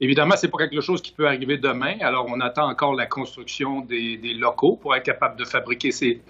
Évidemment, 0.00 0.36
ce 0.36 0.46
n'est 0.46 0.50
pas 0.50 0.56
quelque 0.56 0.80
chose 0.80 1.02
qui 1.02 1.12
peut 1.12 1.26
arriver 1.26 1.58
demain. 1.58 1.98
Alors, 2.00 2.24
on 2.30 2.40
attend 2.40 2.66
encore 2.66 2.94
la 2.94 3.04
construction 3.04 3.82
des, 3.82 4.16
locaux 4.38 4.76
pour 4.80 4.96
être 4.96 5.04
capable 5.04 5.38
de 5.38 5.44
fabriquer 5.44 5.90
ces 5.90 6.22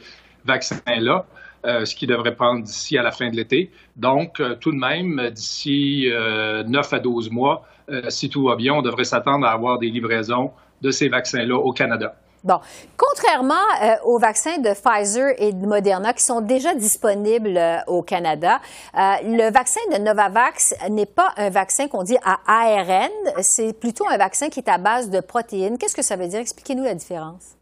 vaccins-là, 0.45 1.27
ce 1.63 1.95
qui 1.95 2.09
devrait 2.09 2.35
prendre 2.35 2.65
d'ici 2.65 2.99
à 2.99 3.05
la 3.05 3.13
fin 3.13 3.31
de 3.31 3.37
l'été. 3.37 3.71
Donc, 3.95 4.43
tout 4.61 4.73
de 4.73 4.77
même, 4.77 5.31
d'ici 5.31 6.09
9 6.11 6.93
à 6.93 6.99
12 6.99 7.31
mois, 7.31 7.65
si 8.09 8.29
tout 8.29 8.43
va 8.47 8.57
bien, 8.57 8.75
on 8.75 8.83
devrait 8.83 9.05
s'attendre 9.05 9.47
à 9.47 9.53
avoir 9.53 9.79
des 9.79 9.91
livraisons 9.91 10.51
de 10.81 10.91
ces 10.91 11.09
vaccins-là 11.09 11.57
au 11.57 11.73
Canada. 11.73 12.15
Bon, 12.43 12.59
contrairement 12.97 13.55
euh, 13.83 13.97
aux 14.05 14.19
vaccins 14.19 14.57
de 14.59 14.71
Pfizer 14.73 15.35
et 15.37 15.53
de 15.53 15.67
Moderna 15.67 16.15
qui 16.15 16.25
sont 16.25 16.41
déjà 16.41 16.75
disponibles 16.75 17.59
euh, 17.59 17.79
au 17.87 18.03
Canada, 18.03 18.61
euh, 18.95 18.99
le 19.25 19.53
vaccin 19.53 19.81
de 19.93 19.99
Novavax 19.99 20.75
n'est 20.89 21.05
pas 21.05 21.33
un 21.37 21.51
vaccin 21.51 21.87
qu'on 21.87 22.03
dit 22.03 22.17
à 22.25 22.39
ARN, 22.47 23.11
c'est 23.43 23.79
plutôt 23.79 24.07
un 24.09 24.17
vaccin 24.17 24.49
qui 24.49 24.61
est 24.61 24.71
à 24.71 24.79
base 24.79 25.11
de 25.11 25.21
protéines. 25.21 25.77
Qu'est-ce 25.77 25.97
que 25.97 26.03
ça 26.03 26.17
veut 26.17 26.29
dire? 26.29 26.41
Expliquez-nous 26.41 26.85
la 26.85 26.95
différence. 26.95 27.60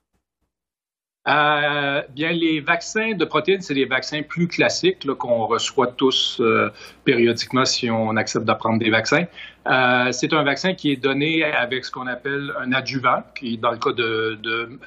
Euh, 1.29 2.03
bien, 2.15 2.33
les 2.33 2.61
vaccins 2.61 3.13
de 3.13 3.25
protéines, 3.25 3.61
c'est 3.61 3.75
des 3.75 3.85
vaccins 3.85 4.23
plus 4.23 4.49
classiques 4.49 5.07
qu'on 5.19 5.47
reçoit 5.47 5.89
tous 5.89 6.39
euh, 6.41 6.71
périodiquement 7.05 7.67
si 7.67 7.91
on 7.91 8.17
accepte 8.17 8.47
d'apprendre 8.47 8.79
des 8.79 8.89
vaccins. 8.89 9.25
Euh, 9.67 10.11
c'est 10.11 10.33
un 10.33 10.43
vaccin 10.43 10.73
qui 10.73 10.93
est 10.93 10.97
donné 10.97 11.45
avec 11.45 11.85
ce 11.85 11.91
qu'on 11.91 12.07
appelle 12.07 12.53
un 12.59 12.73
adjuvant, 12.73 13.23
qui, 13.39 13.59
dans 13.59 13.73
le 13.73 13.77
cas 13.77 13.93
de, 13.93 14.39
de, 14.43 14.79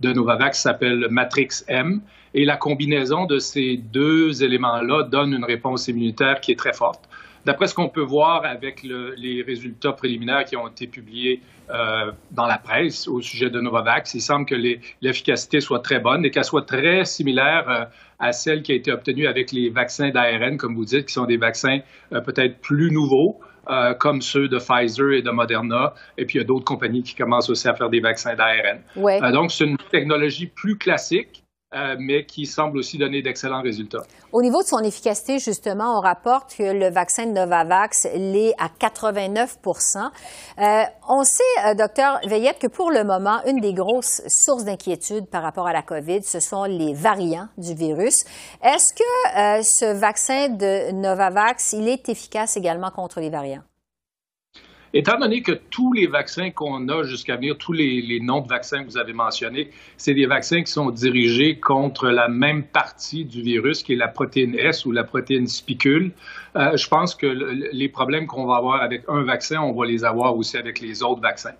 de 0.00 0.12
Novavax, 0.12 0.60
s'appelle 0.60 1.08
Matrix 1.10 1.64
M. 1.66 2.00
Et 2.34 2.44
la 2.44 2.56
combinaison 2.56 3.26
de 3.26 3.38
ces 3.38 3.76
deux 3.76 4.44
éléments-là 4.44 5.04
donne 5.04 5.32
une 5.32 5.44
réponse 5.44 5.88
immunitaire 5.88 6.40
qui 6.40 6.52
est 6.52 6.58
très 6.58 6.72
forte. 6.72 7.08
D'après 7.44 7.66
ce 7.66 7.74
qu'on 7.74 7.88
peut 7.88 8.02
voir 8.02 8.44
avec 8.44 8.82
les 8.82 9.42
résultats 9.42 9.92
préliminaires 9.92 10.44
qui 10.44 10.56
ont 10.56 10.68
été 10.68 10.86
publiés 10.86 11.40
euh, 11.70 12.12
dans 12.30 12.46
la 12.46 12.58
presse 12.58 13.08
au 13.08 13.20
sujet 13.20 13.48
de 13.48 13.60
Novavax, 13.60 14.14
il 14.14 14.20
semble 14.20 14.44
que 14.44 14.54
l'efficacité 14.54 15.60
soit 15.60 15.80
très 15.80 15.98
bonne 15.98 16.24
et 16.24 16.30
qu'elle 16.30 16.44
soit 16.44 16.66
très 16.66 17.04
similaire 17.04 17.68
euh, 17.68 17.84
à 18.18 18.32
celle 18.32 18.62
qui 18.62 18.72
a 18.72 18.74
été 18.74 18.92
obtenue 18.92 19.26
avec 19.26 19.50
les 19.52 19.70
vaccins 19.70 20.10
d'ARN, 20.10 20.58
comme 20.58 20.74
vous 20.74 20.84
dites, 20.84 21.06
qui 21.06 21.14
sont 21.14 21.24
des 21.24 21.38
vaccins 21.38 21.78
euh, 22.12 22.20
peut-être 22.20 22.60
plus 22.60 22.90
nouveaux. 22.90 23.40
comme 23.98 24.20
ceux 24.20 24.46
de 24.46 24.58
Pfizer 24.58 25.12
et 25.14 25.22
de 25.22 25.30
Moderna. 25.30 25.94
Et 26.18 26.26
puis, 26.26 26.36
il 26.36 26.42
y 26.42 26.44
a 26.44 26.46
d'autres 26.46 26.66
compagnies 26.66 27.02
qui 27.02 27.14
commencent 27.14 27.48
aussi 27.48 27.66
à 27.66 27.72
faire 27.72 27.88
des 27.88 28.00
vaccins 28.00 28.34
d'ARN. 28.34 28.82
donc, 29.32 29.50
c'est 29.52 29.64
une 29.64 29.78
technologie 29.90 30.48
plus 30.48 30.76
classique 30.76 31.43
euh, 31.74 31.96
mais 31.98 32.24
qui 32.24 32.46
semble 32.46 32.78
aussi 32.78 32.98
donner 32.98 33.22
d'excellents 33.22 33.62
résultats. 33.62 34.04
Au 34.32 34.42
niveau 34.42 34.62
de 34.62 34.66
son 34.66 34.78
efficacité, 34.80 35.38
justement, 35.38 35.98
on 35.98 36.00
rapporte 36.00 36.54
que 36.56 36.62
le 36.62 36.88
vaccin 36.90 37.26
de 37.26 37.32
Novavax 37.32 38.06
l'est 38.14 38.54
à 38.58 38.68
89% 38.68 39.98
euh, 40.58 40.82
On 41.08 41.24
sait, 41.24 41.42
euh, 41.66 41.74
docteur 41.74 42.20
Veillette, 42.26 42.58
que 42.58 42.66
pour 42.66 42.90
le 42.90 43.04
moment, 43.04 43.40
une 43.46 43.60
des 43.60 43.74
grosses 43.74 44.22
sources 44.28 44.64
d'inquiétude 44.64 45.26
par 45.26 45.42
rapport 45.42 45.66
à 45.66 45.72
la 45.72 45.82
COVID, 45.82 46.22
ce 46.22 46.40
sont 46.40 46.64
les 46.64 46.94
variants 46.94 47.48
du 47.58 47.74
virus. 47.74 48.24
Est-ce 48.62 48.92
que 48.94 49.62
ce 49.62 49.92
vaccin 49.92 50.48
de 50.48 50.92
Novavax, 50.92 51.72
il 51.72 51.88
est 51.88 52.08
efficace 52.08 52.56
également 52.56 52.90
contre 52.90 53.20
les 53.20 53.30
variants? 53.30 53.62
Étant 54.96 55.18
donné 55.18 55.42
que 55.42 55.50
tous 55.70 55.92
les 55.92 56.06
vaccins 56.06 56.50
qu'on 56.50 56.88
a 56.88 57.02
jusqu'à 57.02 57.34
venir, 57.34 57.58
tous 57.58 57.72
les, 57.72 58.20
noms 58.20 58.40
de 58.40 58.46
vaccins 58.46 58.84
que 58.84 58.88
vous 58.88 58.96
avez 58.96 59.12
mentionnés, 59.12 59.70
c'est 59.96 60.14
des 60.14 60.26
vaccins 60.26 60.62
qui 60.62 60.70
sont 60.70 60.90
dirigés 60.90 61.58
contre 61.58 62.06
la 62.10 62.28
même 62.28 62.62
partie 62.62 63.24
du 63.24 63.42
virus, 63.42 63.82
qui 63.82 63.94
est 63.94 63.96
la 63.96 64.06
protéine 64.06 64.54
S 64.56 64.86
ou 64.86 64.92
la 64.92 65.02
protéine 65.02 65.48
spicule. 65.48 66.12
Euh, 66.54 66.76
je 66.76 66.86
pense 66.86 67.16
que 67.16 67.26
les 67.26 67.88
problèmes 67.88 68.28
qu'on 68.28 68.46
va 68.46 68.54
avoir 68.54 68.82
avec 68.82 69.02
un 69.08 69.24
vaccin, 69.24 69.60
on 69.62 69.72
va 69.72 69.84
les 69.84 70.04
avoir 70.04 70.36
aussi 70.36 70.56
avec 70.56 70.80
les 70.80 71.02
autres 71.02 71.20
vaccins. 71.20 71.56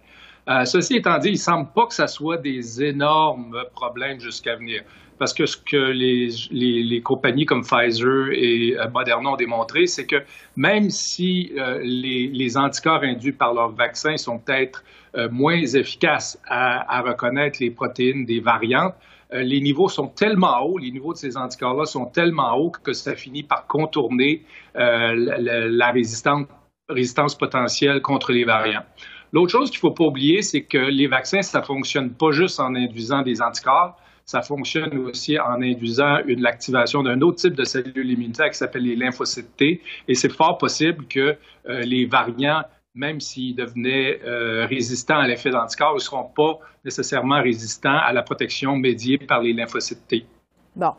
Euh, 0.48 0.64
ceci 0.64 0.96
étant 0.96 1.18
dit, 1.18 1.30
il 1.30 1.32
ne 1.32 1.38
semble 1.38 1.68
pas 1.74 1.86
que 1.86 1.94
ce 1.94 2.06
soit 2.06 2.36
des 2.36 2.84
énormes 2.84 3.64
problèmes 3.74 4.20
jusqu'à 4.20 4.54
venir 4.54 4.84
parce 5.18 5.32
que 5.32 5.46
ce 5.46 5.56
que 5.56 5.76
les, 5.76 7.00
compagnies 7.02 7.46
comme 7.46 7.62
Pfizer 7.62 8.28
et 8.32 8.76
euh, 8.78 8.88
Moderna 8.90 9.30
ont 9.30 9.36
démontré, 9.36 9.86
c'est 9.86 10.06
que 10.06 10.22
même 10.56 10.90
si 10.90 11.52
euh, 11.56 11.80
les, 11.82 12.56
anticorps 12.56 13.02
induits 13.02 13.32
par 13.32 13.54
leur 13.54 13.70
vaccin 13.70 14.16
sont 14.16 14.38
peut-être 14.38 14.84
euh, 15.16 15.28
moins 15.30 15.62
efficaces 15.62 16.40
à, 16.48 17.02
reconnaître 17.02 17.58
les 17.60 17.70
protéines 17.70 18.24
des 18.24 18.40
variantes, 18.40 18.94
les 19.32 19.60
niveaux 19.60 19.88
sont 19.88 20.06
tellement 20.06 20.62
hauts, 20.62 20.78
les 20.78 20.92
niveaux 20.92 21.12
de 21.12 21.18
ces 21.18 21.36
anticorps-là 21.36 21.86
sont 21.86 22.06
tellement 22.06 22.56
hauts 22.56 22.70
que 22.70 22.92
ça 22.92 23.16
finit 23.16 23.42
par 23.42 23.66
contourner 23.66 24.44
la, 24.74 25.14
la 25.16 25.90
résistance, 25.90 26.46
résistance 26.88 27.36
potentielle 27.36 28.00
contre 28.00 28.30
les 28.30 28.44
variants. 28.44 28.84
L'autre 29.32 29.50
chose 29.50 29.70
qu'il 29.70 29.78
ne 29.78 29.80
faut 29.80 29.90
pas 29.90 30.04
oublier, 30.04 30.42
c'est 30.42 30.62
que 30.62 30.78
les 30.78 31.08
vaccins, 31.08 31.42
ça 31.42 31.58
ne 31.58 31.64
fonctionne 31.64 32.10
pas 32.10 32.30
juste 32.30 32.60
en 32.60 32.76
induisant 32.76 33.22
des 33.22 33.42
anticorps, 33.42 33.96
ça 34.26 34.42
fonctionne 34.42 34.96
aussi 34.98 35.38
en 35.38 35.60
induisant 35.60 36.18
l'activation 36.26 37.02
d'un 37.02 37.20
autre 37.20 37.36
type 37.36 37.54
de 37.54 37.64
cellules 37.64 38.10
immunitaires 38.10 38.50
qui 38.50 38.58
s'appelle 38.58 38.84
les 38.84 38.96
lymphocytes 38.96 39.56
T. 39.56 39.82
Et 40.08 40.14
c'est 40.14 40.32
fort 40.32 40.58
possible 40.58 41.06
que 41.06 41.36
euh, 41.68 41.80
les 41.80 42.06
variants, 42.06 42.62
même 42.94 43.20
s'ils 43.20 43.54
devenaient 43.54 44.20
euh, 44.24 44.66
résistants 44.66 45.18
à 45.18 45.26
l'effet 45.26 45.50
d'anticorps, 45.50 45.94
ne 45.94 45.98
seront 45.98 46.30
pas 46.34 46.58
nécessairement 46.84 47.42
résistants 47.42 47.98
à 47.98 48.12
la 48.12 48.22
protection 48.22 48.76
médiée 48.76 49.18
par 49.18 49.40
les 49.40 49.52
lymphocytes 49.52 50.06
T. 50.08 50.26
Bon. 50.74 50.92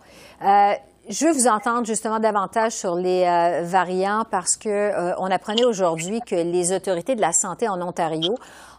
Euh, 0.44 0.74
je 1.08 1.25
veux 1.25 1.34
vous 1.34 1.48
entendre 1.48 1.86
justement 1.86 2.20
davantage 2.20 2.72
sur 2.72 2.96
les 2.96 3.25
variants 3.62 4.25
parce 4.32 4.58
que 4.58 5.20
on 5.20 5.29
apprenait 5.29 5.63
aujourd'hui 5.63 6.20
que 6.25 6.34
les 6.34 6.72
autorités 6.72 7.13
de 7.15 7.22
la 7.22 7.32
santé 7.32 7.70
en 7.70 7.79
Ontario 7.79 8.36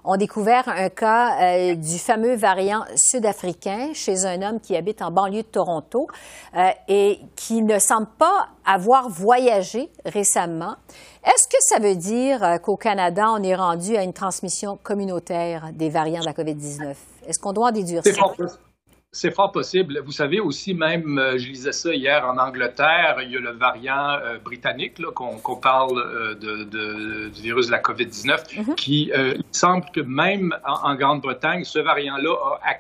ont 0.06 0.16
découvert 0.16 0.68
un 0.68 0.88
cas 0.88 1.40
euh, 1.40 1.74
du 1.74 1.98
fameux 1.98 2.34
variant 2.34 2.84
sud-africain 2.94 3.90
chez 3.92 4.24
un 4.24 4.40
homme 4.42 4.60
qui 4.60 4.76
habite 4.76 5.02
en 5.02 5.10
banlieue 5.10 5.42
de 5.42 5.48
Toronto 5.48 6.06
et 6.88 7.20
qui 7.34 7.62
ne 7.62 7.78
semble 7.78 8.06
pas 8.18 8.48
avoir 8.64 9.10
voyagé 9.10 9.90
récemment. 10.04 10.76
Est-ce 11.24 11.48
que 11.48 11.60
ça 11.60 11.78
veut 11.78 11.96
dire 11.96 12.60
qu'au 12.62 12.76
Canada, 12.76 13.26
on 13.30 13.42
est 13.42 13.54
rendu 13.54 13.96
à 13.96 14.02
une 14.02 14.12
transmission 14.12 14.78
communautaire 14.82 15.70
des 15.74 15.90
variants 15.90 16.20
de 16.20 16.26
la 16.26 16.32
COVID-19? 16.32 16.94
Est-ce 17.26 17.38
qu'on 17.38 17.52
doit 17.52 17.68
en 17.68 17.72
déduire 17.72 18.02
ça? 18.04 18.12
C'est 19.16 19.30
fort 19.30 19.50
possible. 19.50 20.02
Vous 20.04 20.12
savez 20.12 20.40
aussi, 20.40 20.74
même, 20.74 21.18
euh, 21.18 21.38
je 21.38 21.48
lisais 21.48 21.72
ça 21.72 21.94
hier 21.94 22.22
en 22.26 22.36
Angleterre, 22.36 23.16
il 23.22 23.30
y 23.30 23.36
a 23.38 23.40
le 23.40 23.52
variant 23.52 24.10
euh, 24.10 24.36
britannique, 24.36 25.02
qu'on 25.14 25.56
parle 25.56 25.98
euh, 25.98 26.34
de, 26.34 27.30
du 27.30 27.40
virus 27.40 27.68
de 27.68 27.72
la 27.72 27.78
COVID-19, 27.78 28.58
mhm. 28.58 28.74
qui 28.74 29.10
il 29.14 29.42
semble 29.52 29.86
que 29.94 30.02
même 30.02 30.54
en, 30.66 30.94
Grande-Bretagne, 30.96 31.64
ce 31.64 31.78
variant-là 31.78 32.34
a 32.62 32.76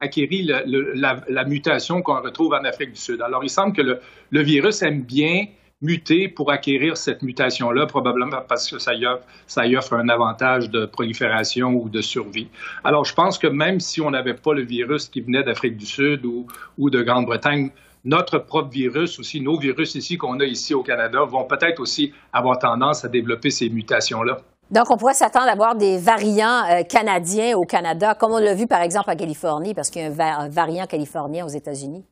acquis 0.00 0.42
la, 0.42 1.44
mutation 1.46 2.02
qu'on 2.02 2.20
retrouve 2.20 2.52
en 2.52 2.64
Afrique 2.64 2.92
du 2.92 3.00
Sud. 3.00 3.22
Alors, 3.22 3.42
il 3.42 3.48
semble 3.48 3.74
que 3.74 3.80
le, 3.80 4.00
le 4.30 4.42
virus 4.42 4.82
aime 4.82 5.00
bien 5.00 5.46
muter 5.82 6.28
pour 6.28 6.50
acquérir 6.50 6.96
cette 6.96 7.22
mutation-là, 7.22 7.86
probablement 7.86 8.38
parce 8.48 8.70
que 8.70 8.78
ça 8.78 8.94
y, 8.94 9.04
offre, 9.06 9.94
un 9.94 10.08
avantage 10.08 10.70
de 10.70 10.86
prolifération 10.86 11.70
ou 11.70 11.88
de 11.88 12.00
survie. 12.00 12.48
Alors, 12.84 13.04
je 13.04 13.14
pense 13.14 13.36
que 13.36 13.48
même 13.48 13.80
si 13.80 14.00
on 14.00 14.10
n'avait 14.10 14.34
pas 14.34 14.54
le 14.54 14.62
virus 14.62 15.08
qui 15.08 15.20
venait 15.20 15.42
d'Afrique 15.42 15.76
du 15.76 15.86
Sud 15.86 16.24
ou, 16.24 16.46
ou 16.78 16.88
de 16.88 17.02
Grande-Bretagne, 17.02 17.70
notre 18.04 18.38
propre 18.38 18.70
virus 18.70 19.18
aussi, 19.18 19.40
nos 19.40 19.58
virus 19.58 19.94
ici 19.94 20.16
qu'on 20.16 20.40
a 20.40 20.44
ici 20.44 20.74
au 20.74 20.82
Canada 20.82 21.24
vont 21.24 21.44
peut-être 21.44 21.80
aussi 21.80 22.12
avoir 22.32 22.58
tendance 22.58 23.04
à 23.04 23.08
développer 23.08 23.50
ces 23.50 23.68
mutations-là. 23.68 24.38
Donc, 24.70 24.90
on 24.90 24.96
pourrait 24.96 25.14
s'attendre 25.14 25.48
à 25.48 25.52
avoir 25.52 25.74
des 25.74 25.98
variants 25.98 26.64
euh, 26.70 26.82
canadiens 26.82 27.56
au 27.56 27.64
Canada, 27.64 28.14
comme 28.14 28.32
on 28.32 28.38
l'a 28.38 28.54
vu 28.54 28.66
par 28.66 28.80
exemple 28.80 29.10
en 29.10 29.16
Californie, 29.16 29.74
parce 29.74 29.90
qu'il 29.90 30.02
y 30.02 30.04
a 30.06 30.38
un 30.38 30.48
variant 30.48 30.86
californien 30.86 31.44
aux 31.44 31.50
États-Unis. 31.50 32.04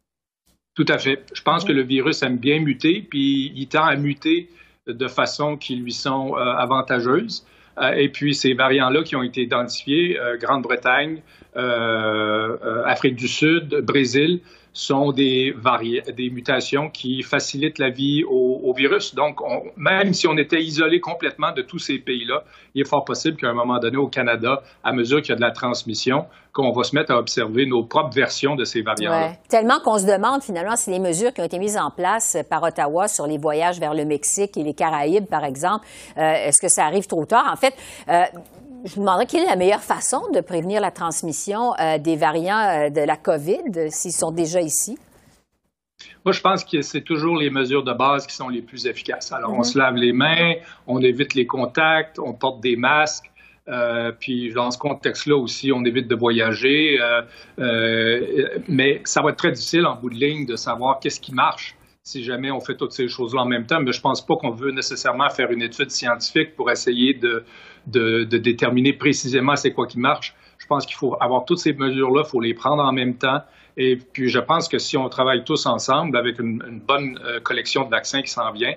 Tout 0.75 0.87
à 0.89 0.99
fait. 0.99 1.25
Je 1.35 1.43
pense 1.43 1.65
que 1.65 1.73
le 1.73 1.83
virus 1.83 2.23
aime 2.23 2.37
bien 2.37 2.61
muter, 2.61 3.07
puis 3.09 3.53
il 3.55 3.67
tend 3.67 3.85
à 3.85 3.97
muter 3.97 4.49
de 4.87 5.09
façon 5.09 5.57
qui 5.57 5.77
lui 5.77 5.93
sont 5.93 6.37
euh, 6.37 6.41
avantageuses. 6.41 7.47
Euh, 7.79 7.93
et 7.93 8.09
puis 8.09 8.35
ces 8.35 8.55
variants-là 8.55 9.03
qui 9.03 9.17
ont 9.17 9.23
été 9.23 9.43
identifiés, 9.43 10.19
euh, 10.19 10.37
Grande-Bretagne, 10.37 11.23
Afrique 11.55 13.17
du 13.17 13.27
Sud, 13.27 13.81
Brésil, 13.83 14.41
sont 14.73 15.13
des, 15.13 15.55
des 16.17 16.31
mutations 16.31 16.91
qui 16.91 17.23
facilitent 17.23 17.79
la 17.79 17.91
vie 17.91 18.23
au, 18.25 18.73
virus. 18.77 19.15
Donc, 19.15 19.41
même 19.77 20.15
si 20.15 20.29
on 20.29 20.37
était 20.37 20.63
isolé 20.63 21.01
complètement 21.01 21.53
de 21.53 21.63
tous 21.63 21.79
ces 21.79 21.99
pays-là, 21.99 22.45
il 22.75 22.83
est 22.83 22.89
fort 22.89 23.05
possible 23.05 23.37
qu'à 23.37 23.49
un 23.49 23.55
moment 23.55 23.79
donné, 23.79 23.97
au 23.97 24.07
Canada, 24.07 24.63
à 24.85 24.93
mesure 24.93 25.21
qu'il 25.21 25.31
y 25.31 25.33
a 25.33 25.37
de 25.37 25.41
la 25.41 25.51
transmission, 25.51 26.27
qu'on 26.53 26.73
va 26.73 26.85
se 26.85 26.95
mettre 26.95 27.13
à 27.13 27.19
observer 27.19 27.67
nos 27.67 27.85
propres 27.85 28.15
versions 28.15 28.55
de 28.55 28.65
ces 28.65 28.83
variants-là. 28.83 29.33
Tellement 29.49 29.81
qu'on 29.81 29.99
se 29.99 30.07
demande 30.07 30.43
finalement 30.43 30.77
si 30.77 30.91
les 30.91 30.99
mesures 31.01 31.33
qui 31.33 31.41
ont 31.41 31.45
été 31.45 31.59
mises 31.59 31.77
en 31.77 31.91
place 31.91 32.37
par 32.49 32.63
Ottawa 32.63 33.09
sur 33.09 33.27
les 33.27 33.39
voyages 33.39 33.81
vers 33.81 33.95
le 33.95 34.05
Mexique 34.05 34.57
et 34.57 34.63
les 34.63 34.75
Caraïbes, 34.75 35.27
par 35.27 35.45
exemple, 35.45 35.87
euh, 36.17 36.47
est-ce 36.47 36.61
que 36.61 36.69
ça 36.69 36.85
arrive 36.85 37.07
trop 37.07 37.25
tard? 37.25 37.51
En 37.53 37.57
fait, 37.57 37.75
euh, 38.09 38.25
je 38.85 38.95
vous 38.95 39.01
demanderais 39.01 39.27
quelle 39.27 39.43
est 39.43 39.47
la 39.47 39.57
meilleure 39.57 39.83
façon 39.83 40.23
de 40.33 40.41
prévenir 40.41 40.81
la 40.81 40.91
transmission 40.91 41.75
euh, 41.79 41.99
des 41.99 42.17
variants 42.17 42.59
euh, 42.59 42.91
de 42.91 43.01
la 43.01 43.17
COVID 43.17 43.91
s'ils 43.91 44.13
sont 44.13 44.31
déjà 44.31 44.61
ici? 44.61 44.99
Moi, 46.25 46.33
je 46.33 46.41
pense 46.41 46.65
que 46.65 46.81
c'est 46.83 47.03
toujours 47.03 47.37
les 47.37 47.51
mesures 47.51 47.85
de 47.85 47.93
base 47.93 48.27
qui 48.27 48.35
sont 48.35 48.49
les 48.49 48.63
plus 48.63 48.87
efficaces. 48.87 49.33
Alors, 49.33 49.53
on 49.53 49.59
mhm. 49.59 49.65
se 49.65 49.79
lave 49.79 49.97
les 49.97 50.13
mains, 50.13 50.55
on 50.87 51.01
évite 51.01 51.35
les 51.35 51.47
contacts, 51.47 52.19
on 52.19 52.33
porte 52.33 52.61
des 52.61 52.77
masques. 52.77 53.31
Euh, 53.69 54.11
puis 54.19 54.53
dans 54.53 54.71
ce 54.71 54.79
contexte-là 54.79 55.37
aussi, 55.37 55.71
on 55.73 55.85
évite 55.85 56.09
de 56.09 56.17
voyager. 56.17 56.99
mais 58.69 59.03
ça 59.05 59.23
va 59.23 59.31
être 59.31 59.37
très 59.37 59.53
difficile 59.53 59.87
en 59.87 59.97
bout 59.97 60.11
de 60.11 60.15
ligne 60.15 60.47
de 60.47 60.57
savoir 60.57 61.01
qu'est-ce 61.01 61.21
qui 61.21 61.35
marche 61.35 61.77
si 62.11 62.25
jamais 62.25 62.51
on 62.51 62.59
fait 62.59 62.77
toutes 62.77 62.91
ces 62.91 63.07
choses-là 63.07 63.43
en 63.43 63.47
même 63.47 63.67
temps. 63.67 63.81
Mais 63.81 63.93
je 63.93 63.99
ne 63.99 64.03
pense 64.03 64.25
pas 64.27 64.35
qu'on 64.35 64.51
veut 64.51 64.73
nécessairement 64.73 65.31
faire 65.31 65.53
une 65.53 65.63
étude 65.63 65.91
scientifique 65.91 66.57
pour 66.57 66.69
essayer 66.69 67.15
de, 67.15 67.45
de, 67.87 68.25
déterminer 68.25 68.93
précisément 68.93 69.55
c'est 69.55 69.73
quoi 69.73 69.87
qui 69.87 70.01
marche. 70.01 70.35
Je 70.59 70.67
pense 70.67 70.87
qu'il 70.87 70.97
faut 70.97 71.17
avoir 71.21 71.45
toutes 71.45 71.61
ces 71.61 71.73
mesures-là, 71.73 72.23
il 72.27 72.29
faut 72.29 72.41
les 72.41 72.55
prendre 72.55 72.83
en 72.83 72.93
même 72.93 73.17
temps. 73.17 73.41
Et 73.77 73.97
puis, 73.97 74.29
je 74.29 74.39
pense 74.39 74.69
que 74.69 74.79
si 74.79 74.97
on 74.97 75.09
travaille 75.09 75.45
tous 75.45 75.67
ensemble 75.67 76.17
avec 76.17 76.39
une, 76.39 76.81
bonne 76.87 77.19
euh, 77.25 77.41
collection 77.41 77.85
de 77.85 77.91
vaccins 77.91 78.23
qui 78.23 78.31
s'en 78.31 78.51
vient, 78.53 78.75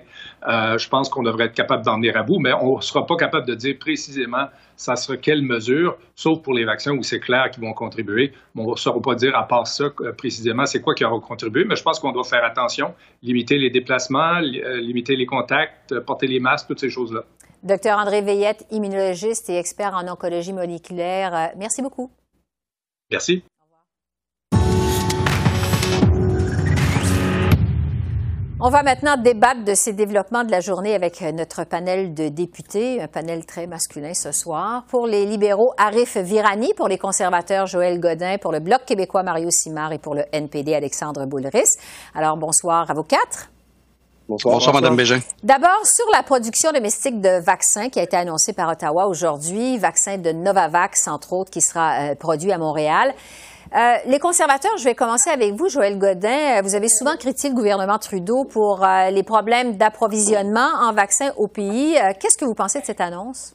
euh, 0.48 0.78
je 0.78 0.88
pense 0.88 1.08
qu'on 1.08 1.22
devrait 1.22 1.46
être 1.46 1.54
capable 1.54 1.84
d'en 1.84 1.96
venir 1.96 2.16
à 2.16 2.22
bout, 2.22 2.38
mais 2.38 2.52
on 2.52 2.76
ne 2.76 2.80
sera 2.80 3.06
pas 3.06 3.16
capable 3.16 3.46
de 3.46 3.54
dire 3.54 3.76
précisément 3.78 4.46
ça 4.76 4.96
sera 4.96 5.16
quelle 5.16 5.42
mesure, 5.42 5.96
sauf 6.16 6.42
pour 6.42 6.52
les 6.52 6.64
vaccins 6.64 6.90
où 6.92 7.02
c'est 7.04 7.20
clair 7.20 7.48
qu'ils 7.52 7.62
vont 7.62 7.72
contribuer. 7.72 8.32
on 8.56 8.72
ne 8.72 8.76
saura 8.76 9.00
pas 9.00 9.14
dire 9.14 9.36
à 9.36 9.46
part 9.46 9.68
ça 9.68 9.84
euh, 10.00 10.12
précisément 10.12 10.66
c'est 10.66 10.80
quoi 10.80 10.94
qui 10.94 11.04
aura 11.04 11.20
contribué, 11.20 11.64
mais 11.64 11.76
je 11.76 11.82
pense 11.82 12.00
qu'on 12.00 12.10
doit 12.10 12.24
faire 12.24 12.44
attention, 12.44 12.92
limiter 13.22 13.56
les 13.56 13.70
déplacements, 13.70 14.40
limiter 14.40 15.14
les 15.14 15.26
contacts, 15.26 15.98
porter 16.00 16.26
les 16.26 16.40
masques, 16.40 16.66
toutes 16.66 16.80
ces 16.80 16.90
choses-là. 16.90 17.22
Docteur 17.62 17.98
André 17.98 18.20
Veillette, 18.20 18.66
immunologiste 18.70 19.48
et 19.48 19.58
expert 19.58 19.94
en 19.94 20.06
oncologie 20.08 20.52
moléculaire, 20.52 21.52
merci 21.56 21.80
beaucoup. 21.80 22.10
Merci. 23.10 23.44
On 28.66 28.70
va 28.70 28.82
maintenant 28.82 29.18
débattre 29.18 29.62
de 29.62 29.74
ces 29.74 29.92
développements 29.92 30.42
de 30.42 30.50
la 30.50 30.60
journée 30.60 30.94
avec 30.94 31.20
notre 31.20 31.64
panel 31.64 32.14
de 32.14 32.30
députés, 32.30 32.98
un 32.98 33.08
panel 33.08 33.44
très 33.44 33.66
masculin 33.66 34.14
ce 34.14 34.32
soir. 34.32 34.84
Pour 34.88 35.06
les 35.06 35.26
libéraux, 35.26 35.74
Arif 35.76 36.16
Virani, 36.16 36.72
pour 36.74 36.88
les 36.88 36.96
conservateurs, 36.96 37.66
Joël 37.66 38.00
Godin, 38.00 38.38
pour 38.38 38.52
le 38.52 38.60
Bloc 38.60 38.86
québécois, 38.86 39.22
Mario 39.22 39.50
Simard 39.50 39.92
et 39.92 39.98
pour 39.98 40.14
le 40.14 40.22
NPD, 40.32 40.74
Alexandre 40.74 41.26
Boulris. 41.26 41.76
Alors, 42.14 42.38
bonsoir 42.38 42.90
à 42.90 42.94
vous 42.94 43.02
quatre. 43.02 43.50
Bonsoir, 44.26 44.54
Bonsoir 44.54 44.76
Mme 44.76 44.96
Bégin. 44.96 45.20
D'abord, 45.42 45.84
sur 45.84 46.06
la 46.10 46.22
production 46.22 46.72
domestique 46.72 47.20
de 47.20 47.44
vaccins 47.44 47.90
qui 47.90 48.00
a 48.00 48.02
été 48.02 48.16
annoncée 48.16 48.54
par 48.54 48.70
Ottawa 48.70 49.06
aujourd'hui, 49.06 49.76
vaccin 49.76 50.16
de 50.16 50.32
Novavax, 50.32 51.06
entre 51.08 51.34
autres, 51.34 51.50
qui 51.50 51.60
sera 51.60 51.98
euh, 51.98 52.14
produit 52.14 52.50
à 52.50 52.56
Montréal. 52.56 53.12
Euh, 53.74 53.96
les 54.06 54.18
conservateurs, 54.20 54.76
je 54.78 54.84
vais 54.84 54.94
commencer 54.94 55.30
avec 55.30 55.54
vous, 55.54 55.68
Joël 55.68 55.98
Godin. 55.98 56.58
Euh, 56.58 56.62
vous 56.62 56.74
avez 56.74 56.88
souvent 56.88 57.16
critiqué 57.16 57.48
le 57.48 57.54
gouvernement 57.54 57.98
Trudeau 57.98 58.44
pour 58.44 58.86
les 59.10 59.22
problèmes 59.22 59.76
d'approvisionnement 59.76 60.70
en 60.80 60.92
vaccins 60.92 61.32
au 61.36 61.48
pays. 61.48 61.96
Qu'est-ce 62.20 62.38
que 62.38 62.44
vous 62.44 62.54
pensez 62.54 62.80
de 62.80 62.86
cette 62.86 63.00
annonce? 63.00 63.54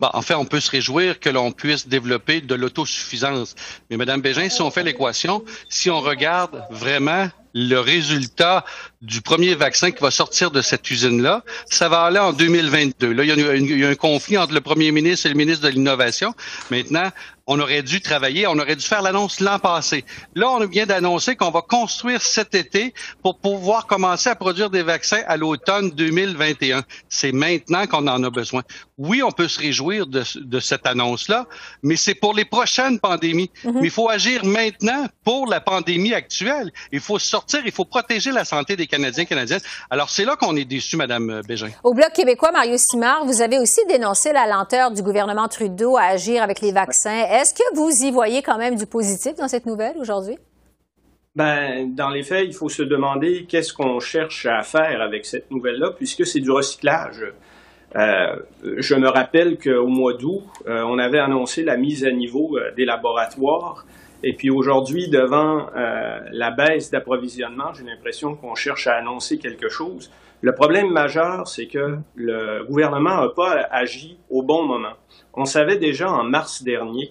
Bon, 0.00 0.08
en 0.12 0.22
fait, 0.22 0.34
on 0.34 0.44
peut 0.44 0.60
se 0.60 0.70
réjouir 0.70 1.20
que 1.20 1.28
l'on 1.28 1.52
puisse 1.52 1.88
développer 1.88 2.40
de 2.40 2.54
l'autosuffisance. 2.54 3.54
Mais 3.90 3.96
Mme 3.96 4.20
Bégin, 4.20 4.48
si 4.48 4.62
on 4.62 4.70
fait 4.70 4.82
l'équation, 4.82 5.44
si 5.68 5.90
on 5.90 6.00
regarde 6.00 6.64
vraiment 6.70 7.28
le 7.54 7.78
résultat 7.78 8.64
du 9.00 9.20
premier 9.22 9.54
vaccin 9.54 9.92
qui 9.92 10.02
va 10.02 10.10
sortir 10.10 10.50
de 10.50 10.60
cette 10.60 10.90
usine-là, 10.90 11.44
ça 11.70 11.88
va 11.88 12.02
aller 12.02 12.18
en 12.18 12.32
2022. 12.32 13.12
Là, 13.12 13.24
il 13.24 13.78
y, 13.78 13.84
a 13.84 13.88
un 13.88 13.94
conflit 13.94 14.36
entre 14.36 14.54
le 14.54 14.60
premier 14.60 14.90
ministre 14.90 15.26
et 15.26 15.28
le 15.28 15.36
ministre 15.36 15.64
de 15.64 15.68
l'Innovation. 15.68 16.34
Maintenant, 16.70 17.10
on 17.48 17.58
aurait 17.60 17.82
dû 17.82 18.02
travailler, 18.02 18.46
on 18.46 18.58
aurait 18.58 18.76
dû 18.76 18.84
faire 18.84 19.00
l'annonce 19.00 19.40
l'an 19.40 19.58
passé. 19.58 20.04
Là, 20.34 20.50
on 20.50 20.66
vient 20.66 20.84
d'annoncer 20.84 21.34
qu'on 21.34 21.50
va 21.50 21.62
construire 21.62 22.20
cet 22.20 22.54
été 22.54 22.92
pour 23.22 23.38
pouvoir 23.38 23.86
commencer 23.86 24.28
à 24.28 24.36
produire 24.36 24.68
des 24.68 24.82
vaccins 24.82 25.22
à 25.26 25.38
l'automne 25.38 25.90
2021. 25.90 26.82
C'est 27.08 27.32
maintenant 27.32 27.86
qu'on 27.86 28.06
en 28.06 28.22
a 28.22 28.30
besoin. 28.30 28.62
Oui, 28.98 29.22
on 29.22 29.30
peut 29.30 29.48
se 29.48 29.58
réjouir 29.58 30.06
de, 30.06 30.60
cette 30.60 30.86
annonce-là, 30.86 31.46
mais 31.82 31.96
c'est 31.96 32.14
pour 32.14 32.34
les 32.34 32.44
prochaines 32.44 33.00
pandémies. 33.00 33.50
Mm-hmm. 33.64 33.72
Mais 33.80 33.86
il 33.86 33.90
faut 33.90 34.10
agir 34.10 34.44
maintenant 34.44 35.06
pour 35.24 35.46
la 35.46 35.62
pandémie 35.62 36.12
actuelle. 36.12 36.70
Il 36.92 37.00
faut 37.00 37.18
sortir, 37.18 37.62
il 37.64 37.72
faut 37.72 37.86
protéger 37.86 38.30
la 38.30 38.44
santé 38.44 38.76
des 38.76 38.87
Canadiens, 38.88 39.24
Canadiennes. 39.24 39.60
Alors, 39.90 40.10
c'est 40.10 40.24
là 40.24 40.36
qu'on 40.36 40.56
est 40.56 40.64
déçu, 40.64 40.96
Madame 40.96 41.42
Bégin. 41.46 41.68
Au 41.84 41.94
Bloc 41.94 42.12
québécois, 42.12 42.50
Mario 42.52 42.76
Simard, 42.76 43.24
vous 43.24 43.42
avez 43.42 43.58
aussi 43.58 43.80
dénoncé 43.88 44.32
la 44.32 44.46
lenteur 44.46 44.90
du 44.90 45.02
gouvernement 45.02 45.48
Trudeau 45.48 45.96
à 45.96 46.02
agir 46.02 46.42
avec 46.42 46.60
les 46.60 46.72
vaccins. 46.72 47.24
Est-ce 47.30 47.54
que 47.54 47.74
vous 47.74 47.90
y 48.04 48.10
voyez 48.10 48.42
quand 48.42 48.58
même 48.58 48.76
du 48.76 48.86
positif 48.86 49.34
dans 49.36 49.48
cette 49.48 49.66
nouvelle 49.66 49.96
aujourd'hui? 49.98 50.38
Ben, 51.36 51.94
dans 51.94 52.08
les 52.08 52.24
faits, 52.24 52.46
il 52.46 52.52
faut 52.52 52.68
se 52.68 52.82
demander 52.82 53.46
qu'est-ce 53.48 53.72
qu'on 53.72 54.00
cherche 54.00 54.46
à 54.46 54.62
faire 54.62 55.00
avec 55.00 55.24
cette 55.24 55.50
nouvelle-là, 55.50 55.92
puisque 55.96 56.26
c'est 56.26 56.40
du 56.40 56.50
recyclage. 56.50 57.24
Euh, 57.96 58.36
je 58.76 58.94
me 58.94 59.08
rappelle 59.08 59.56
qu'au 59.56 59.86
mois 59.86 60.14
d'août, 60.14 60.42
euh, 60.66 60.82
on 60.82 60.98
avait 60.98 61.20
annoncé 61.20 61.62
la 61.62 61.76
mise 61.76 62.04
à 62.04 62.10
niveau 62.10 62.58
euh, 62.58 62.72
des 62.76 62.84
laboratoires 62.84 63.86
et 64.22 64.32
puis 64.34 64.50
aujourd'hui, 64.50 65.08
devant 65.08 65.66
euh, 65.76 66.18
la 66.32 66.50
baisse 66.50 66.90
d'approvisionnement, 66.90 67.72
j'ai 67.72 67.84
l'impression 67.84 68.34
qu'on 68.34 68.54
cherche 68.54 68.86
à 68.86 68.94
annoncer 68.96 69.38
quelque 69.38 69.68
chose. 69.68 70.10
Le 70.40 70.54
problème 70.54 70.90
majeur, 70.90 71.46
c'est 71.48 71.66
que 71.66 71.98
le 72.14 72.64
gouvernement 72.64 73.22
n'a 73.22 73.28
pas 73.28 73.66
agi 73.70 74.18
au 74.30 74.42
bon 74.42 74.64
moment. 74.64 74.94
On 75.34 75.44
savait 75.44 75.78
déjà 75.78 76.10
en 76.10 76.24
mars 76.24 76.62
dernier 76.62 77.10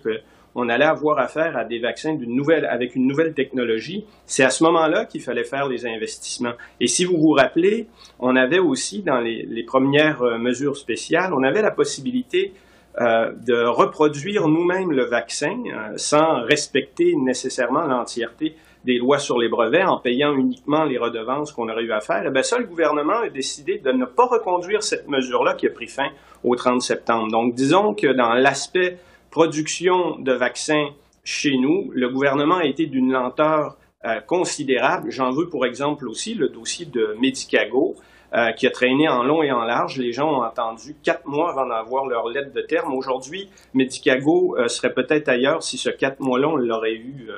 on 0.60 0.70
allait 0.70 0.86
avoir 0.86 1.20
affaire 1.20 1.56
à 1.56 1.65
des 1.65 1.78
vaccins 1.78 2.17
nouvelle, 2.17 2.65
avec 2.65 2.96
une 2.96 3.06
nouvelle 3.06 3.36
technologie. 3.36 4.06
C'est 4.26 4.43
à 4.43 4.50
ce 4.50 4.63
moment-là 4.63 5.06
qu'il 5.06 5.22
fallait 5.22 5.43
faire 5.43 5.67
les 5.67 5.86
investissements. 5.86 6.54
Et 6.80 6.88
si 6.88 7.06
vous 7.06 7.15
vous 7.15 7.30
rappelez, 7.30 7.88
on 8.17 8.36
avait 8.36 8.58
aussi 8.58 9.04
dans 9.04 9.20
les, 9.20 9.43
les 9.43 9.63
premières 9.63 10.24
euh, 10.24 10.39
mesures 10.39 10.76
spéciales, 10.76 11.32
on 11.32 11.43
avait 11.43 11.62
la 11.62 11.70
possibilité 11.70 12.54
euh, 13.00 13.32
de 13.46 13.64
reproduire 13.64 14.48
nous-mêmes 14.48 14.92
le 14.92 15.06
vaccin 15.06 15.56
euh, 15.68 15.94
sans 15.98 16.42
respecter 16.44 17.16
nécessairement 17.16 17.86
l'entièreté 17.86 18.56
des 18.86 18.98
lois 18.98 19.20
sur 19.20 19.38
les 19.38 19.50
brevets 19.50 19.84
en 19.84 20.00
payant 20.00 20.34
uniquement 20.36 20.84
les 20.84 20.98
redevances 20.98 21.52
qu'on 21.52 21.70
aurait 21.70 21.84
eu 21.84 21.92
à 21.92 22.00
faire, 22.00 22.24
eh 22.26 22.30
bien, 22.32 22.42
ça, 22.42 22.58
le 22.58 22.66
gouvernement 22.66 23.20
a 23.20 23.30
décidé 23.30 23.78
de 23.78 23.92
ne 23.92 24.06
pas 24.06 24.26
reconduire 24.26 24.82
cette 24.82 25.08
mesure-là 25.08 25.54
qui 25.54 25.68
a 25.68 25.70
pris 25.70 25.88
fin 25.88 26.10
au 26.44 26.56
30 26.56 26.82
septembre. 26.82 27.32
Donc, 27.32 27.54
disons 27.54 27.94
que 27.94 28.08
dans 28.08 28.34
l'aspect 28.34 28.98
production 29.30 30.18
de 30.20 30.32
vaccins 30.32 30.88
chez 31.24 31.58
nous, 31.58 31.92
le 31.94 32.10
gouvernement 32.10 32.56
a 32.56 32.66
été 32.66 32.86
d'une 32.86 33.12
lenteur 33.12 33.78
euh, 34.06 34.22
considérable. 34.22 35.12
J'en 35.12 35.32
veux 35.32 35.50
pour 35.50 35.66
exemple 35.66 36.08
aussi 36.08 36.34
le 36.34 36.50
dossier 36.50 36.86
de 36.86 37.16
Medicago, 37.20 37.96
euh, 38.34 38.52
qui 38.52 38.68
a 38.68 38.72
traîné 38.72 39.08
en 39.08 39.24
long 39.24 39.44
et 39.44 39.52
en 39.52 39.63
large. 39.63 39.98
Les 39.98 40.12
gens 40.12 40.40
ont 40.40 40.42
attendu 40.42 40.96
quatre 41.04 41.26
mois 41.26 41.52
avant 41.52 41.68
d'avoir 41.68 42.06
leur 42.06 42.28
lettre 42.30 42.54
de 42.54 42.62
terme. 42.62 42.94
Aujourd'hui, 42.94 43.50
Medicago 43.74 44.56
euh, 44.58 44.68
serait 44.68 44.94
peut-être 44.94 45.30
ailleurs 45.30 45.63
si 45.63 45.78
ce 45.78 45.90
quatre 45.90 46.20
mois-là, 46.20 46.48
on 46.50 46.56
l'aurait 46.56 46.96
eu 46.96 47.30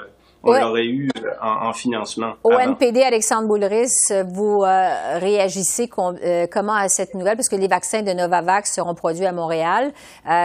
on 0.43 0.53
l'aurait 0.53 0.85
eu 0.85 1.09
euh, 1.23 1.29
en, 1.41 1.73
financement. 1.73 2.33
Au 2.43 2.51
NPD, 2.51 3.01
Alexandre 3.01 3.47
Boulris, 3.47 3.91
vous 4.27 4.63
euh, 4.63 5.17
réagissez 5.19 5.89
euh, 5.97 6.47
comment 6.51 6.73
à 6.73 6.87
cette 6.87 7.13
nouvelle? 7.13 7.35
Parce 7.35 7.49
que 7.49 7.55
les 7.55 7.67
vaccins 7.67 8.01
de 8.01 8.11
Novavax 8.11 8.73
seront 8.73 8.95
produits 8.95 9.25
à 9.25 9.31
Montréal. 9.31 9.91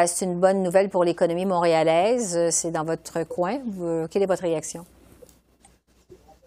c'est 0.06 0.24
une 0.24 0.40
bonne 0.40 0.62
nouvelle 0.62 0.88
pour 0.88 1.04
l'économie 1.04 1.46
montréalaise. 1.46 2.50
C'est 2.50 2.70
dans 2.70 2.84
votre 2.84 3.24
coin. 3.24 3.58
quelle 4.10 4.22
est 4.22 4.26
votre 4.26 4.42
réaction? 4.42 4.84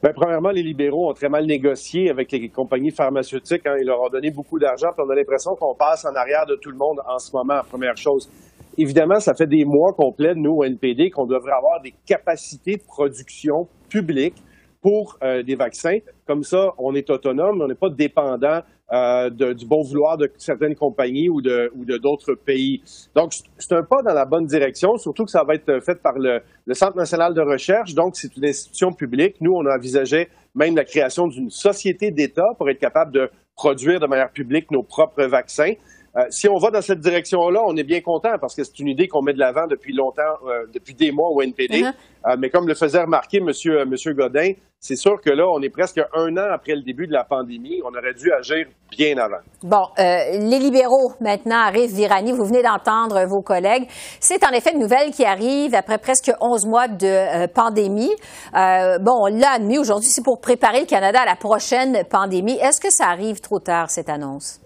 Bien, 0.04 0.14
premièrement, 0.14 0.52
les 0.52 0.62
libéraux 0.62 1.10
ont 1.10 1.14
très 1.14 1.28
mal 1.28 1.48
négocié 1.48 2.12
avec 2.12 2.32
les 2.32 2.50
compagnies 2.50 2.92
pharmaceutiques. 2.92 3.66
Hein. 3.66 3.78
Ils 3.80 3.88
leur 3.88 4.00
ont 4.00 4.10
donné 4.10 4.30
beaucoup 4.30 4.60
d'argent. 4.60 4.90
on 5.00 5.10
a 5.10 5.16
l'impression 5.16 5.56
qu'on 5.56 5.74
passe 5.74 6.06
en 6.06 6.14
arrière 6.14 6.46
de 6.46 6.56
tout 6.56 6.70
le 6.70 6.78
monde 6.78 7.00
en 7.08 7.18
ce 7.18 7.36
moment, 7.36 7.62
première 7.68 7.98
chose. 7.98 8.30
Évidemment, 8.78 9.20
ça 9.20 9.34
fait 9.34 9.48
des 9.48 9.66
mois 9.66 9.94
qu'on 9.94 10.12
plaide, 10.12 10.38
nous, 10.38 10.58
au 10.58 10.64
NPD, 10.64 11.10
qu'on 11.10 11.26
devrait 11.26 11.54
avoir 11.58 11.82
des 11.82 11.96
capacités 12.06 12.76
de 12.76 12.84
production 12.84 13.68
publiques 13.90 14.38
pour 14.88 15.17
euh, 15.21 15.43
des 15.43 15.56
vaccins. 15.56 15.97
Comme 16.26 16.43
ça, 16.43 16.73
on 16.78 16.95
est 16.95 17.10
autonome, 17.10 17.62
on 17.62 17.67
n'est 17.67 17.76
pas 17.76 17.89
dépendant 17.89 18.62
euh, 18.93 19.30
du 19.30 19.65
bon 19.65 19.84
vouloir 19.84 20.15
de 20.17 20.32
certaines 20.38 20.76
compagnies 20.76 21.28
ou 21.28 21.41
de 21.41 21.69
ou 21.76 21.84
d'autres 21.84 22.36
pays. 22.36 22.82
Donc, 23.13 23.34
c'est 23.58 23.73
un 23.73 23.84
pas 23.84 24.02
dans 24.02 24.13
la 24.13 24.23
bonne 24.23 24.45
direction, 24.45 24.95
surtout 24.95 25.26
que 25.26 25.32
ça 25.32 25.43
va 25.43 25.56
être 25.56 25.84
fait 25.84 26.02
par 26.02 26.17
le, 26.17 26.39
le 26.65 26.73
Centre 26.73 26.95
national 26.95 27.34
de 27.34 27.41
recherche. 27.41 27.95
Donc, 27.95 28.15
c'est 28.15 28.38
une 28.38 28.45
institution 28.45 28.93
publique. 28.93 29.36
Nous, 29.41 29.52
on 29.52 29.65
envisageait 29.65 30.30
même 30.56 30.78
la 30.78 30.86
création 30.86 31.28
d'une 31.28 31.50
société 31.50 32.12
d'État 32.12 32.47
pour 32.58 32.69
être 32.69 32.80
capable 32.80 33.12
de 33.12 33.30
produire 33.58 34.00
de 34.00 34.08
manière 34.08 34.32
publique 34.32 34.71
nos 34.71 34.84
propres 34.84 35.26
vaccins. 35.26 35.73
Euh, 36.18 36.24
si 36.32 36.50
on 36.50 36.58
va 36.58 36.72
dans 36.72 36.82
cette 36.82 37.00
direction-là, 37.00 37.62
on 37.64 37.76
est 37.76 37.84
bien 37.84 38.02
content 38.02 38.38
parce 38.42 38.56
que 38.56 38.64
c'est 38.64 38.80
une 38.80 38.88
idée 38.88 39.08
qu'on 39.08 39.22
met 39.22 39.34
de 39.34 39.40
l'avant 39.40 39.68
depuis 39.68 39.94
longtemps, 39.94 40.24
euh, 40.48 40.66
depuis 40.74 40.96
des 40.96 41.12
mois 41.12 41.30
au 41.30 41.42
NPD. 41.44 41.84
Uh-huh. 41.84 41.94
Euh, 42.26 42.36
mais 42.40 42.50
comme 42.50 42.68
le 42.68 42.74
faisait 42.74 43.02
remarquer 43.02 43.38
M. 43.38 43.46
Monsieur, 43.46 43.86
monsieur 43.86 44.14
Godin, 44.14 44.54
c'est 44.80 44.96
sûr 44.96 45.22
que 45.22 45.30
là, 45.30 45.46
on 45.48 45.62
est 45.62 45.70
presque 45.70 46.02
un 46.14 46.38
an 46.38 46.50
après 46.52 46.74
le 46.74 46.82
début 46.82 47.06
de 47.06 47.14
la 47.14 47.24
pandémie. 47.24 47.82
On 47.86 47.90
aurait 47.90 48.16
dû 48.16 48.32
agir 48.32 48.66
bien 48.92 49.18
avant. 49.18 49.42
Bon, 49.64 49.86
les 49.98 50.60
libéraux 50.60 51.14
maintenant 51.20 51.58
arrivent 51.58 51.94
Virani. 51.94 52.32
Vous 52.32 52.46
venez 52.46 52.62
d'entendre 52.62 53.26
vos 53.26 53.42
collègues. 53.42 53.88
C'est 54.20 54.44
en 54.46 54.52
effet 54.52 54.74
une 54.74 54.80
nouvelle 54.80 55.12
qui 55.12 55.26
arrive 55.26 55.74
après 55.74 55.98
presque 55.98 56.32
11 56.42 56.66
mois 56.68 56.88
de 56.88 57.48
pandémie. 57.48 58.14
bon, 58.54 59.18
on 59.22 59.28
l'a 59.28 59.54
admis 59.54 59.80
aujourd'hui, 59.80 60.10
c'est 60.10 60.24
pour 60.24 60.40
préparer 60.42 60.82
le 60.82 60.86
Canada 60.86 61.22
à 61.22 61.26
la 61.26 61.36
prochaine 61.36 62.04
pandémie. 62.10 62.58
Est-ce 62.62 62.80
que 62.80 62.92
ça 62.92 63.08
arrive 63.08 63.40
trop 63.40 63.60
tard, 63.60 63.90
cette 63.90 64.10
annonce? 64.10 64.60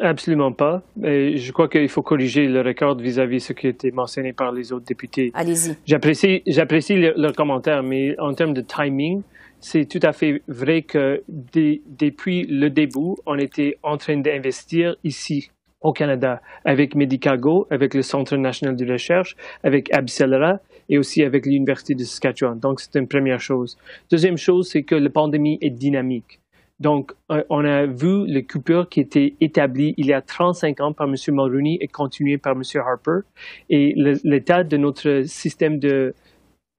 Absolument 0.00 0.52
pas. 0.52 0.82
Et 1.04 1.36
je 1.36 1.52
crois 1.52 1.68
qu'il 1.68 1.88
faut 1.88 2.02
corriger 2.02 2.46
le 2.46 2.62
record 2.62 2.96
vis-à-vis 2.96 3.36
de 3.36 3.42
ce 3.42 3.52
qui 3.52 3.66
a 3.66 3.70
été 3.70 3.90
mentionné 3.90 4.32
par 4.32 4.50
les 4.50 4.72
autres 4.72 4.86
députés. 4.86 5.30
Allez-y. 5.34 5.76
J'apprécie, 5.86 6.42
j'apprécie 6.46 6.96
leur 6.96 7.34
commentaire, 7.34 7.82
mais 7.82 8.18
en 8.18 8.32
termes 8.32 8.54
de 8.54 8.62
timing, 8.62 9.22
c'est 9.60 9.84
tout 9.84 10.00
à 10.02 10.12
fait 10.12 10.42
vrai 10.48 10.82
que 10.82 11.22
depuis 11.28 12.46
le 12.48 12.70
début, 12.70 13.14
on 13.26 13.38
était 13.38 13.76
en 13.82 13.98
train 13.98 14.16
d'investir 14.16 14.96
ici 15.04 15.50
au 15.82 15.92
Canada 15.92 16.40
avec 16.64 16.94
Medicago, 16.94 17.66
avec 17.70 17.94
le 17.94 18.02
Centre 18.02 18.36
national 18.36 18.76
de 18.76 18.90
recherche, 18.90 19.36
avec 19.62 19.92
Abcelera 19.92 20.60
et 20.88 20.98
aussi 20.98 21.22
avec 21.22 21.46
l'Université 21.46 21.94
de 21.94 22.04
Saskatchewan. 22.04 22.58
Donc, 22.58 22.80
c'est 22.80 22.98
une 22.98 23.06
première 23.06 23.40
chose. 23.40 23.78
Deuxième 24.10 24.36
chose, 24.36 24.68
c'est 24.70 24.82
que 24.82 24.94
la 24.94 25.10
pandémie 25.10 25.58
est 25.60 25.70
dynamique. 25.70 26.39
Donc, 26.80 27.12
euh, 27.30 27.44
on 27.50 27.64
a 27.64 27.84
vu 27.84 28.26
les 28.26 28.44
coupures 28.44 28.88
qui 28.88 29.00
étaient 29.00 29.34
établies 29.40 29.94
il 29.98 30.06
y 30.06 30.14
a 30.14 30.22
35 30.22 30.80
ans 30.80 30.92
par 30.92 31.06
M. 31.06 31.14
Mulroney 31.28 31.76
et 31.80 31.88
continuées 31.88 32.38
par 32.38 32.54
M. 32.54 32.62
Harper. 32.74 33.26
Et 33.68 33.94
l'état 34.24 34.64
de 34.64 34.76
notre 34.78 35.22
système 35.26 35.78
de, 35.78 36.14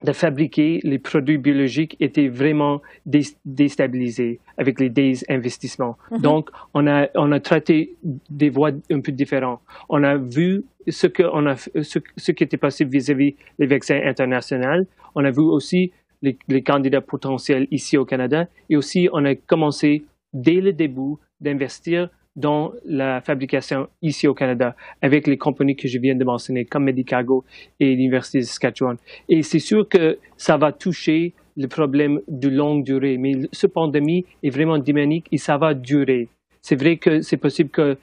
de 0.04 0.12
fabriquer 0.12 0.80
les 0.82 0.98
produits 0.98 1.38
biologiques 1.38 1.96
était 2.00 2.26
vraiment 2.26 2.82
déstabilisé 3.06 4.40
avec 4.58 4.80
les 4.80 4.90
désinvestissements. 4.90 5.96
Mm-hmm. 6.10 6.20
Donc, 6.20 6.50
on 6.74 6.86
a, 6.88 7.08
on 7.14 7.30
a 7.30 7.38
traité 7.38 7.94
des 8.02 8.50
voies 8.50 8.72
un 8.90 9.00
peu 9.00 9.12
différentes. 9.12 9.60
On 9.88 10.02
a 10.02 10.16
vu 10.16 10.64
ce, 10.88 11.06
que 11.06 11.22
on 11.32 11.46
a, 11.46 11.56
ce, 11.56 12.00
ce 12.16 12.32
qui 12.32 12.42
était 12.42 12.56
possible 12.56 12.90
vis-à-vis 12.90 13.36
des 13.60 13.66
vaccins 13.66 14.00
internationaux. 14.04 14.84
On 15.14 15.24
a 15.24 15.30
vu 15.30 15.42
aussi 15.42 15.92
les, 16.22 16.62
candidats 16.62 17.00
potentiels 17.00 17.66
ici 17.70 17.96
au 17.96 18.04
Canada. 18.04 18.46
Et 18.70 18.76
aussi, 18.76 19.08
on 19.12 19.24
a 19.24 19.34
commencé 19.34 20.04
dès 20.32 20.60
le 20.60 20.72
début 20.72 21.16
d'investir 21.40 22.08
dans 22.34 22.72
la 22.86 23.20
fabrication 23.20 23.88
ici 24.00 24.26
au 24.26 24.32
Canada 24.32 24.74
avec 25.02 25.26
les 25.26 25.36
compagnies 25.36 25.76
que 25.76 25.86
je 25.86 25.98
viens 25.98 26.14
de 26.14 26.24
mentionner, 26.24 26.64
comme 26.64 26.84
Medicago 26.84 27.44
et 27.78 27.94
l'Université 27.94 28.38
de 28.38 28.44
Saskatchewan. 28.44 28.96
Et 29.28 29.42
c'est 29.42 29.58
sûr 29.58 29.86
que 29.86 30.18
ça 30.38 30.56
va 30.56 30.72
toucher 30.72 31.34
le 31.58 31.68
problème 31.68 32.20
de 32.28 32.48
longue 32.48 32.84
durée, 32.84 33.18
mais 33.18 33.32
ce 33.52 33.66
pandémie 33.66 34.24
est 34.42 34.48
vraiment 34.48 34.78
dynamique 34.78 35.26
et 35.30 35.36
ça 35.36 35.58
va 35.58 35.74
durer. 35.74 36.28
C'est 36.62 36.76
vrai 36.76 36.96
que 36.96 37.20
c'est 37.20 37.36
possible 37.36 37.68
que 37.68 37.98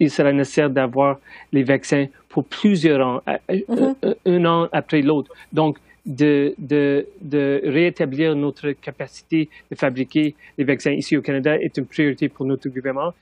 il 0.00 0.10
sera 0.10 0.32
nécessaire 0.32 0.68
d'avoir 0.68 1.20
les 1.52 1.62
vaccins 1.62 2.06
pour 2.28 2.44
plusieurs 2.44 3.06
ans, 3.06 3.22
mm-hmm. 3.48 4.16
un 4.26 4.44
an 4.44 4.68
après 4.72 5.00
l'autre. 5.00 5.32
Donc, 5.52 5.78
de, 6.06 6.54
de, 6.58 7.06
de, 7.22 7.62
rétablir 7.64 8.36
notre 8.36 8.72
capacité 8.72 9.48
de 9.70 9.76
fabriquer 9.76 10.34
les 10.58 10.64
vaccins 10.64 10.90
ici 10.90 11.16
au 11.16 11.22
Canada 11.22 11.56
est 11.56 11.76
une 11.78 11.86
priorité 11.86 12.28
pour 12.28 12.44
notre 12.44 12.68
gouvernement 12.68 13.12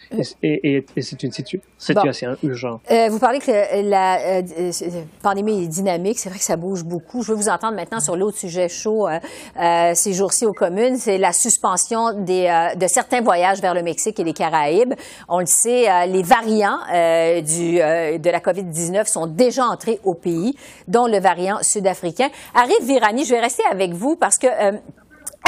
et, 0.42 0.84
et, 0.96 1.00
c'est 1.00 1.22
une 1.22 1.30
situation 1.30 2.36
urgente. 2.42 2.80
Euh, 2.90 3.08
vous 3.08 3.20
parlez 3.20 3.38
que 3.38 3.88
la 3.88 4.18
euh, 4.20 4.42
pandémie 5.22 5.64
est 5.64 5.68
dynamique, 5.68 6.18
c'est 6.18 6.28
vrai 6.28 6.38
que 6.38 6.44
ça 6.44 6.56
bouge 6.56 6.82
beaucoup. 6.84 7.22
Je 7.22 7.32
veux 7.32 7.36
vous 7.36 7.48
entendre 7.48 7.76
maintenant 7.76 8.00
sur 8.00 8.16
l'autre 8.16 8.38
sujet 8.38 8.68
chaud 8.68 9.08
euh, 9.08 9.92
ces 9.94 10.12
jours-ci 10.12 10.44
aux 10.44 10.52
communes, 10.52 10.96
c'est 10.96 11.18
la 11.18 11.32
suspension 11.32 12.12
des, 12.24 12.72
de 12.76 12.86
certains 12.88 13.20
voyages 13.20 13.60
vers 13.60 13.74
le 13.74 13.82
Mexique 13.82 14.18
et 14.18 14.24
les 14.24 14.32
Caraïbes. 14.32 14.94
On 15.28 15.38
le 15.38 15.46
sait, 15.46 16.06
les 16.06 16.22
variants 16.22 16.78
du, 17.42 17.76
de 17.76 18.30
la 18.30 18.40
COVID-19 18.40 19.06
sont 19.06 19.26
déjà 19.26 19.66
entrés 19.66 20.00
au 20.04 20.14
pays, 20.14 20.54
dont 20.88 21.06
le 21.06 21.20
variant 21.20 21.58
sud-africain. 21.62 22.28
Virani, 22.80 23.24
je 23.24 23.30
vais 23.34 23.40
rester 23.40 23.62
avec 23.70 23.92
vous 23.92 24.16
parce 24.16 24.38
que 24.38 24.46
euh, 24.46 24.72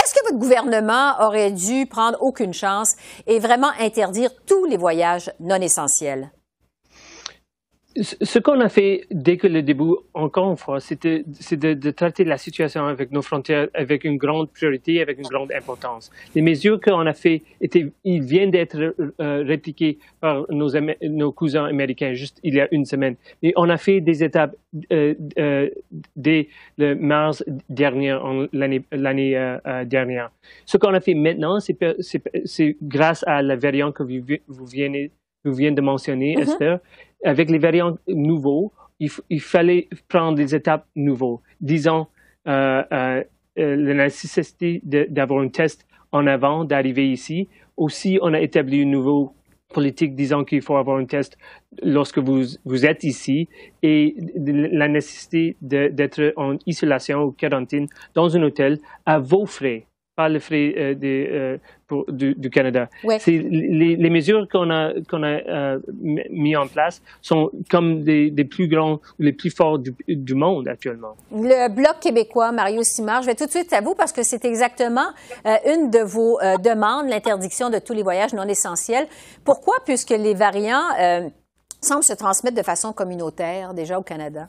est-ce 0.03 0.15
que 0.15 0.25
votre 0.25 0.39
gouvernement 0.39 1.15
aurait 1.21 1.53
dû 1.53 1.87
prendre 1.87 2.19
aucune 2.21 2.53
chance 2.53 2.95
et 3.27 3.39
vraiment 3.39 3.71
interdire 3.81 4.31
tous 4.47 4.65
les 4.65 4.77
voyages 4.77 5.33
non 5.41 5.57
essentiels? 5.57 6.31
Ce 8.01 8.39
qu'on 8.41 8.61
a 8.61 8.69
fait 8.69 9.07
dès 9.11 9.37
que 9.37 9.47
le 9.47 9.63
début, 9.63 9.95
encore 10.15 10.51
une 10.51 10.57
fois, 10.57 10.81
c'était 10.81 11.25
de, 11.25 11.75
de, 11.75 11.91
traiter 11.93 12.25
la 12.25 12.39
situation 12.39 12.87
avec 12.87 13.13
nos 13.13 13.23
frontières 13.23 13.69
avec 13.73 14.03
une 14.05 14.17
grande 14.17 14.51
priorité, 14.51 15.01
avec 15.01 15.19
une 15.19 15.29
grande 15.29 15.53
importance. 15.53 16.11
Les 16.35 16.43
mesures 16.43 16.81
qu'on 16.81 17.07
a 17.07 17.15
fait 17.15 17.43
ils 18.05 18.23
viennent 18.23 18.51
d'être 18.51 18.95
euh, 19.21 19.45
répliquées 19.47 19.99
par 20.21 20.45
nos, 20.51 20.71
nos, 21.03 21.33
cousins 21.33 21.67
américains 21.67 22.15
juste 22.15 22.41
il 22.43 22.55
y 22.55 22.61
a 22.61 22.69
une 22.73 22.85
semaine. 22.85 23.15
Mais 23.43 23.53
on 23.57 23.69
a 23.71 23.77
fait 23.77 24.01
des 24.01 24.25
étapes 24.25 24.57
euh, 24.93 25.15
euh, 25.39 25.71
dès 26.17 26.49
le 26.79 26.95
mars 26.97 27.45
dernier, 27.69 28.19
l'année 28.53 29.37
euh, 29.37 29.85
dernière. 29.85 30.33
Ce 30.67 30.77
qu'on 30.77 30.95
a 30.95 31.01
fait 31.01 31.15
maintenant, 31.15 31.59
c'est 31.61 32.77
grâce 32.83 33.25
à 33.27 33.43
la 33.43 33.57
variante 33.57 33.95
que 33.95 34.03
vous, 34.03 34.21
vous 34.49 34.67
venez 34.67 35.13
vous 35.45 35.55
venez 35.55 35.73
de 35.73 35.81
mentionner, 35.81 36.35
mm-hmm. 36.35 36.43
Esther, 36.43 36.79
avec 37.25 37.51
les 37.51 37.59
variants 37.59 37.97
nouveaux, 38.09 38.73
il, 39.01 39.41
fallait 39.41 39.89
prendre 40.09 40.37
des 40.37 40.55
étapes 40.55 40.87
nouveaux. 40.95 41.43
Disons, 41.61 42.07
euh, 42.47 42.83
euh, 42.93 43.23
euh 43.59 43.77
la 43.77 44.05
nécessité 44.05 44.81
d'avoir 44.85 45.41
un 45.41 45.49
test 45.49 45.87
en 46.13 46.27
avant, 46.27 46.65
d'arriver 46.65 47.11
ici. 47.11 47.49
Aussi, 47.77 48.19
on 48.23 48.35
a 48.35 48.41
établi 48.41 48.83
un 48.83 48.87
nouveau 48.87 49.35
politique 49.73 50.15
disant 50.15 50.45
qu'il 50.45 50.63
faut 50.63 50.77
avoir 50.77 50.99
un 50.99 51.05
test 51.05 51.37
lorsque 51.83 52.19
vous, 52.19 52.43
vous 52.65 52.87
êtes 52.87 53.03
ici 53.03 53.49
et 53.83 54.15
la 54.37 54.89
nécessité 54.89 55.57
d'être 55.61 56.33
en 56.37 56.57
isolation 56.67 57.23
ou 57.25 57.33
quarantaine 57.33 57.89
dans 58.15 58.37
un 58.37 58.43
hôtel 58.43 58.79
à 59.05 59.19
vos 59.19 59.47
frais 59.47 59.87
pas 60.15 60.29
les 60.29 60.41
frais 60.41 60.75
euh, 60.77 60.95
euh, 61.03 61.59
pour, 61.87 62.05
du, 62.09 62.51
Canada. 62.51 62.89
Les, 63.27 63.97
les, 63.97 64.11
mesures 64.11 64.47
qu'on 64.51 64.71
a, 64.71 64.93
qu'on 65.09 65.23
a 65.23 65.27
euh, 65.27 65.79
mis 66.31 66.57
en 66.57 66.67
place 66.67 67.03
sont 67.21 67.51
comme 67.71 68.03
des, 68.03 68.31
des, 68.31 68.45
plus 68.45 68.69
grands, 68.69 69.01
les 69.19 69.33
plus 69.33 69.51
forts 69.51 69.79
du, 69.79 69.95
du, 70.09 70.35
monde 70.35 70.69
actuellement. 70.69 71.17
Le 71.33 71.69
Bloc 71.69 72.01
québécois, 72.01 72.53
Mario 72.53 72.83
Simard, 72.83 73.23
je 73.23 73.27
vais 73.27 73.35
tout 73.35 73.47
de 73.47 73.51
suite 73.51 73.73
à 73.73 73.81
vous 73.81 73.95
parce 73.95 74.13
que 74.13 74.23
c'est 74.23 74.45
exactement 74.45 75.09
une 75.45 75.91
de 75.91 76.01
vos 76.01 76.39
demandes, 76.63 77.09
l'interdiction 77.09 77.71
de 77.71 77.79
tous 77.79 77.93
les 77.93 78.03
voyages 78.03 78.33
non 78.33 78.45
essentiels. 78.45 79.07
Pourquoi? 79.45 79.75
Puisque 79.85 80.11
les 80.11 80.35
variants 80.35 80.89
semblent 81.81 82.05
se 82.05 82.15
transmettre 82.15 82.57
de 82.57 82.63
façon 82.63 82.93
communautaire 82.93 83.75
déjà 83.75 83.99
au 83.99 84.03
Canada. 84.03 84.49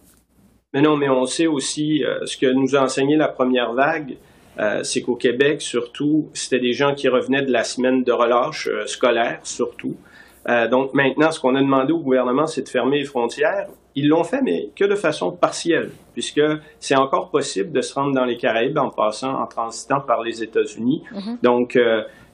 Mais 0.74 0.82
non, 0.82 0.98
mais 0.98 1.10
on 1.10 1.26
sait 1.26 1.48
aussi 1.48 2.04
ce 2.26 2.38
que 2.38 2.48
nous 2.48 2.76
a 2.76 2.82
enseigné 2.82 3.16
la 3.16 3.30
première 3.30 3.74
vague 3.74 4.18
euh, 4.60 4.84
c'est 4.84 5.02
qu'au 5.02 5.16
Québec, 5.16 5.62
surtout, 5.62 6.30
c'était 6.34 6.60
des 6.60 6.74
gens 6.74 6.96
qui 6.96 7.10
revenaient 7.10 7.42
de 7.42 7.52
la 7.52 7.64
semaine 7.64 8.04
de 8.04 8.12
relâche 8.12 8.68
euh, 8.68 8.86
scolaire, 8.86 9.40
surtout. 9.44 9.96
Euh, 10.48 10.68
donc 10.68 10.94
maintenant, 10.94 11.32
ce 11.32 11.40
qu'on 11.40 11.56
a 11.56 11.62
demandé 11.62 11.92
au 11.92 12.00
gouvernement, 12.00 12.48
c'est 12.48 12.62
de 12.62 12.70
fermer 12.70 13.00
les 13.00 13.06
frontières. 13.06 13.68
Ils 13.96 14.08
l'ont 14.08 14.24
fait, 14.24 14.42
mais 14.42 14.70
que 14.76 14.86
de 14.86 14.96
façon 14.96 15.32
partielle, 15.32 15.90
puisque 16.14 16.42
c'est 16.80 16.96
encore 16.96 17.32
possible 17.32 17.72
de 17.72 17.82
se 17.82 17.94
rendre 17.94 18.14
dans 18.14 18.26
les 18.26 18.38
Caraïbes 18.38 18.78
en 18.78 18.90
passant, 18.90 19.42
en 19.42 19.48
transitant 19.48 20.02
par 20.02 20.22
les 20.22 20.44
États-Unis. 20.44 21.04
Mm-hmm. 21.14 21.38
Donc, 21.42 21.80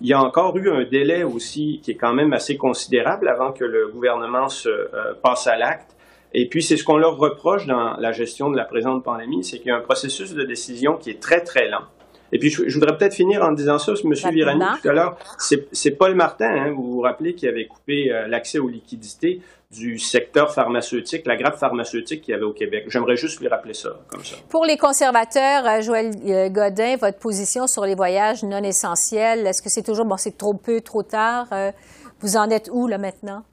il 0.01 0.07
y 0.07 0.13
a 0.13 0.21
encore 0.21 0.57
eu 0.57 0.71
un 0.71 0.83
délai 0.85 1.23
aussi 1.23 1.79
qui 1.83 1.91
est 1.91 1.95
quand 1.95 2.13
même 2.13 2.33
assez 2.33 2.57
considérable 2.57 3.27
avant 3.27 3.51
que 3.51 3.63
le 3.63 3.89
gouvernement 3.89 4.49
se 4.49 4.89
passe 5.21 5.45
à 5.45 5.55
l'acte. 5.55 5.95
Et 6.33 6.49
puis, 6.49 6.63
c'est 6.63 6.77
ce 6.77 6.83
qu'on 6.83 6.97
leur 6.97 7.17
reproche 7.17 7.67
dans 7.67 7.95
la 7.97 8.11
gestion 8.11 8.49
de 8.49 8.57
la 8.57 8.65
présente 8.65 9.03
pandémie, 9.03 9.43
c'est 9.43 9.59
qu'il 9.59 9.67
y 9.67 9.71
a 9.71 9.77
un 9.77 9.81
processus 9.81 10.33
de 10.33 10.43
décision 10.43 10.97
qui 10.97 11.11
est 11.11 11.21
très, 11.21 11.41
très 11.41 11.69
lent. 11.69 11.83
Et 12.31 12.39
puis, 12.39 12.49
je, 12.49 12.73
voudrais 12.73 12.97
peut-être 12.97 13.13
finir 13.13 13.43
en 13.43 13.51
disant 13.51 13.77
ça, 13.77 13.93
M. 14.03 14.13
Virani, 14.31 14.63
tout 14.81 14.89
à 14.89 14.93
l'heure. 14.93 15.17
C'est 15.37 15.91
Paul 15.91 16.15
Martin, 16.15 16.49
hein, 16.49 16.71
vous 16.71 16.91
vous 16.91 17.01
rappelez, 17.01 17.33
qui 17.35 17.47
avait 17.47 17.65
coupé 17.67 18.11
euh, 18.11 18.27
l'accès 18.27 18.59
aux 18.59 18.69
liquidités 18.69 19.41
du 19.71 19.97
secteur 19.97 20.53
pharmaceutique, 20.53 21.25
la 21.25 21.37
grappe 21.37 21.57
pharmaceutique 21.57 22.23
qu'il 22.23 22.33
y 22.33 22.35
avait 22.35 22.43
au 22.43 22.51
Québec. 22.51 22.85
J'aimerais 22.87 23.15
juste 23.15 23.39
lui 23.39 23.47
rappeler 23.47 23.73
ça, 23.73 23.91
comme 24.07 24.23
ça. 24.23 24.35
Pour 24.49 24.65
les 24.65 24.77
conservateurs, 24.77 25.65
euh, 25.65 25.81
Joël 25.81 26.11
euh, 26.25 26.49
Godin, 26.49 26.97
votre 26.97 27.19
position 27.19 27.67
sur 27.67 27.85
les 27.85 27.95
voyages 27.95 28.43
non 28.43 28.63
essentiels, 28.63 29.47
est-ce 29.47 29.61
que 29.61 29.69
c'est 29.69 29.83
toujours, 29.83 30.05
bon, 30.05 30.17
c'est 30.17 30.37
trop 30.37 30.53
peu, 30.53 30.81
trop 30.81 31.03
tard? 31.03 31.47
Vous 32.19 32.37
en 32.37 32.49
êtes 32.49 32.69
où, 32.71 32.87
là, 32.87 32.97
maintenant? 32.97 33.43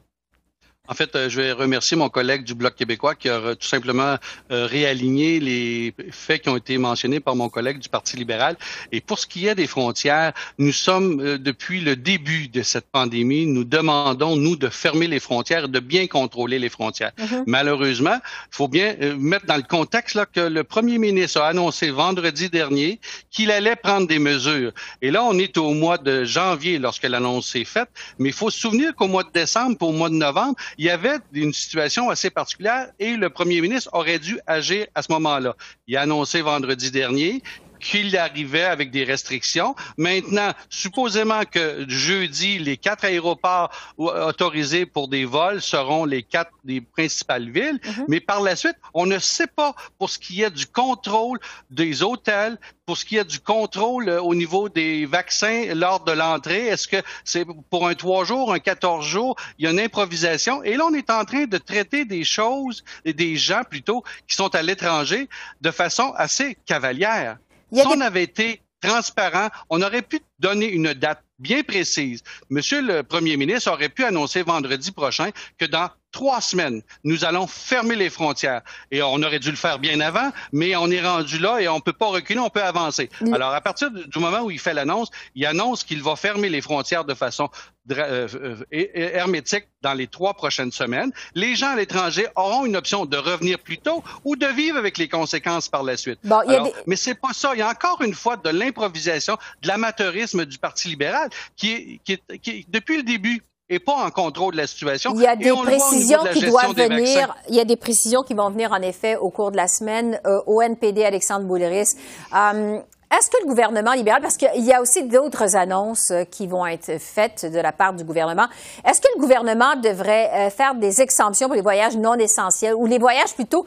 En 0.88 0.94
fait, 0.94 1.14
euh, 1.14 1.28
je 1.28 1.40
vais 1.40 1.52
remercier 1.52 1.96
mon 1.96 2.08
collègue 2.08 2.44
du 2.44 2.54
Bloc 2.54 2.74
québécois 2.74 3.14
qui 3.14 3.28
a 3.28 3.34
euh, 3.34 3.54
tout 3.54 3.66
simplement 3.66 4.16
euh, 4.50 4.66
réaligné 4.66 5.38
les 5.38 5.94
faits 6.10 6.42
qui 6.42 6.48
ont 6.48 6.56
été 6.56 6.78
mentionnés 6.78 7.20
par 7.20 7.36
mon 7.36 7.50
collègue 7.50 7.78
du 7.78 7.90
Parti 7.90 8.16
libéral. 8.16 8.56
Et 8.90 9.02
pour 9.02 9.18
ce 9.18 9.26
qui 9.26 9.46
est 9.46 9.54
des 9.54 9.66
frontières, 9.66 10.32
nous 10.56 10.72
sommes, 10.72 11.36
depuis 11.36 11.80
le 11.80 11.94
début 11.94 12.48
de 12.48 12.62
cette 12.62 12.86
pandémie, 12.90 13.44
nous 13.44 13.64
demandons, 13.64 14.36
nous, 14.36 14.56
de 14.56 14.68
fermer 14.68 15.06
les 15.06 15.20
frontières 15.20 15.66
et 15.66 15.68
de 15.68 15.80
bien 15.80 16.06
contrôler 16.06 16.58
les 16.58 16.70
frontières. 16.70 17.12
Mm-hmm. 17.18 17.42
Malheureusement, 17.46 18.16
il 18.16 18.56
faut 18.56 18.68
bien 18.68 18.94
mettre 19.18 19.44
dans 19.44 19.56
le 19.56 19.62
contexte 19.62 20.14
là, 20.14 20.24
que 20.24 20.40
le 20.40 20.64
premier 20.64 20.96
ministre 20.98 21.42
a 21.42 21.48
annoncé 21.48 21.90
vendredi 21.90 22.48
dernier 22.48 22.98
qu'il 23.30 23.50
allait 23.50 23.76
prendre 23.76 24.06
des 24.06 24.18
mesures. 24.18 24.72
Et 25.02 25.10
là, 25.10 25.22
on 25.24 25.38
est 25.38 25.58
au 25.58 25.74
mois 25.74 25.98
de 25.98 26.24
janvier 26.24 26.78
lorsque 26.78 27.04
l'annonce 27.04 27.54
est 27.56 27.64
faite, 27.64 27.90
mais 28.18 28.30
il 28.30 28.34
faut 28.34 28.50
se 28.50 28.58
souvenir 28.58 28.94
qu'au 28.94 29.08
mois 29.08 29.24
de 29.24 29.32
décembre, 29.32 29.76
au 29.80 29.92
mois 29.92 30.08
de 30.08 30.14
novembre, 30.14 30.56
il 30.78 30.84
y 30.84 30.90
avait 30.90 31.18
une 31.32 31.52
situation 31.52 32.08
assez 32.08 32.30
particulière 32.30 32.88
et 33.00 33.16
le 33.16 33.30
premier 33.30 33.60
ministre 33.60 33.90
aurait 33.92 34.20
dû 34.20 34.38
agir 34.46 34.86
à 34.94 35.02
ce 35.02 35.10
moment-là. 35.12 35.56
Il 35.88 35.96
a 35.96 36.02
annoncé 36.02 36.40
vendredi 36.40 36.92
dernier 36.92 37.42
qu'il 37.80 38.16
arrivait 38.16 38.64
avec 38.64 38.90
des 38.90 39.04
restrictions. 39.04 39.74
Maintenant, 39.96 40.52
supposément 40.70 41.44
que 41.44 41.84
jeudi, 41.88 42.58
les 42.58 42.76
quatre 42.76 43.04
aéroports 43.04 43.70
autorisés 43.96 44.86
pour 44.86 45.08
des 45.08 45.24
vols 45.24 45.62
seront 45.62 46.04
les 46.04 46.22
quatre 46.22 46.52
des 46.64 46.80
principales 46.80 47.50
villes, 47.50 47.80
mhm. 47.84 48.04
mais 48.08 48.20
par 48.20 48.40
la 48.40 48.56
suite, 48.56 48.76
on 48.94 49.06
ne 49.06 49.18
sait 49.18 49.46
pas 49.46 49.74
pour 49.98 50.10
ce 50.10 50.18
qui 50.18 50.42
est 50.42 50.50
du 50.50 50.66
contrôle 50.66 51.38
des 51.70 52.02
hôtels, 52.02 52.58
pour 52.86 52.96
ce 52.96 53.04
qui 53.04 53.16
est 53.16 53.24
du 53.24 53.40
contrôle 53.40 54.08
euh, 54.08 54.22
au 54.22 54.34
niveau 54.34 54.68
des 54.68 55.06
vaccins 55.06 55.74
lors 55.74 56.04
de 56.04 56.12
l'entrée. 56.12 56.66
Est-ce 56.68 56.88
que 56.88 56.96
c'est 57.24 57.44
pour 57.70 57.86
un 57.86 57.94
trois 57.94 58.24
jours, 58.24 58.52
un 58.52 58.58
quatorze 58.58 59.06
jours? 59.06 59.36
Il 59.58 59.64
y 59.64 59.68
a 59.68 59.70
une 59.70 59.80
improvisation. 59.80 60.62
Et 60.62 60.76
là, 60.76 60.86
on 60.86 60.94
est 60.94 61.10
en 61.10 61.24
train 61.24 61.44
de 61.44 61.58
traiter 61.58 62.04
des 62.04 62.24
choses, 62.24 62.84
et 63.04 63.12
des 63.12 63.36
gens 63.36 63.62
plutôt, 63.68 64.02
qui 64.26 64.36
sont 64.36 64.54
à 64.54 64.62
l'étranger 64.62 65.28
de 65.60 65.70
façon 65.70 66.12
assez 66.16 66.56
cavalière 66.66 67.38
si 67.72 67.86
on 67.86 68.00
avait 68.00 68.24
été 68.24 68.60
transparent, 68.80 69.48
on 69.70 69.82
aurait 69.82 70.02
pu 70.02 70.20
donner 70.38 70.70
une 70.70 70.94
date 70.94 71.22
bien 71.38 71.62
précise. 71.62 72.22
Monsieur 72.50 72.80
le 72.80 73.02
Premier 73.02 73.36
ministre 73.36 73.72
aurait 73.72 73.88
pu 73.88 74.04
annoncer 74.04 74.42
vendredi 74.42 74.92
prochain 74.92 75.30
que 75.58 75.64
dans 75.64 75.90
trois 76.12 76.40
semaines, 76.40 76.82
nous 77.04 77.24
allons 77.24 77.46
fermer 77.46 77.96
les 77.96 78.10
frontières. 78.10 78.62
Et 78.90 79.02
on 79.02 79.22
aurait 79.22 79.38
dû 79.38 79.50
le 79.50 79.56
faire 79.56 79.78
bien 79.78 80.00
avant, 80.00 80.30
mais 80.52 80.74
on 80.76 80.90
est 80.90 81.06
rendu 81.06 81.38
là 81.38 81.60
et 81.60 81.68
on 81.68 81.76
ne 81.76 81.80
peut 81.80 81.92
pas 81.92 82.06
reculer, 82.06 82.40
on 82.40 82.50
peut 82.50 82.62
avancer. 82.62 83.10
Alors, 83.32 83.52
à 83.52 83.60
partir 83.60 83.90
du 83.90 84.18
moment 84.18 84.40
où 84.40 84.50
il 84.50 84.58
fait 84.58 84.74
l'annonce, 84.74 85.10
il 85.34 85.44
annonce 85.46 85.84
qu'il 85.84 86.02
va 86.02 86.16
fermer 86.16 86.48
les 86.48 86.60
frontières 86.60 87.04
de 87.04 87.14
façon 87.14 87.50
euh, 87.90 88.28
euh, 88.32 88.56
hermétique 88.70 89.66
dans 89.80 89.94
les 89.94 90.06
trois 90.08 90.34
prochaines 90.34 90.72
semaines. 90.72 91.10
Les 91.34 91.56
gens 91.56 91.70
à 91.70 91.76
l'étranger 91.76 92.26
auront 92.36 92.66
une 92.66 92.76
option 92.76 93.06
de 93.06 93.16
revenir 93.16 93.58
plus 93.58 93.78
tôt 93.78 94.02
ou 94.24 94.36
de 94.36 94.46
vivre 94.46 94.76
avec 94.76 94.98
les 94.98 95.08
conséquences 95.08 95.68
par 95.68 95.82
la 95.82 95.96
suite. 95.96 96.18
Bon, 96.24 96.38
Alors, 96.38 96.70
Mais 96.86 96.96
c'est 96.96 97.14
pas 97.14 97.32
ça. 97.32 97.52
Il 97.54 97.58
y 97.58 97.62
a 97.62 97.68
encore 97.68 98.02
une 98.02 98.14
fois 98.14 98.36
de 98.36 98.50
l'improvisation, 98.50 99.38
de 99.62 99.68
l'amateurisme 99.68 100.44
du 100.44 100.58
Parti 100.58 100.88
libéral 100.88 101.30
qui 101.56 102.00
qui 102.04 102.18
qui 102.42 102.66
depuis 102.68 102.98
le 102.98 103.02
début, 103.04 103.42
et 103.70 103.78
pas 103.78 103.94
en 103.94 104.10
contrôle 104.10 104.52
de 104.52 104.58
la 104.58 104.66
situation. 104.66 105.12
Il 105.14 105.20
y 105.20 105.26
a 105.26 105.36
des 105.36 105.50
précisions 105.50 106.24
qui 106.32 106.46
doivent 106.46 106.74
venir. 106.74 107.34
Il 107.48 107.54
y 107.54 107.60
a 107.60 107.64
des 107.64 107.76
précisions 107.76 108.22
qui 108.22 108.34
vont 108.34 108.50
venir 108.50 108.72
en 108.72 108.80
effet 108.80 109.16
au 109.16 109.30
cours 109.30 109.50
de 109.50 109.56
la 109.56 109.68
semaine 109.68 110.20
euh, 110.26 110.40
au 110.46 110.62
NPD 110.62 111.04
Alexandre 111.04 111.44
Bouliris. 111.44 111.96
Euh, 112.34 112.78
est-ce 113.10 113.30
que 113.30 113.36
le 113.42 113.48
gouvernement 113.48 113.92
libéral, 113.92 114.20
parce 114.20 114.36
qu'il 114.36 114.64
y 114.64 114.72
a 114.72 114.82
aussi 114.82 115.02
d'autres 115.04 115.56
annonces 115.56 116.10
euh, 116.10 116.24
qui 116.24 116.46
vont 116.46 116.66
être 116.66 116.98
faites 116.98 117.46
de 117.50 117.58
la 117.58 117.72
part 117.72 117.94
du 117.94 118.04
gouvernement, 118.04 118.46
est-ce 118.86 119.00
que 119.00 119.08
le 119.14 119.20
gouvernement 119.20 119.76
devrait 119.76 120.50
faire 120.50 120.74
des 120.74 121.00
exemptions 121.00 121.46
pour 121.46 121.56
les 121.56 121.62
voyages 121.62 121.96
non 121.96 122.14
essentiels 122.14 122.74
ou 122.74 122.86
les 122.86 122.98
voyages 122.98 123.34
plutôt 123.34 123.64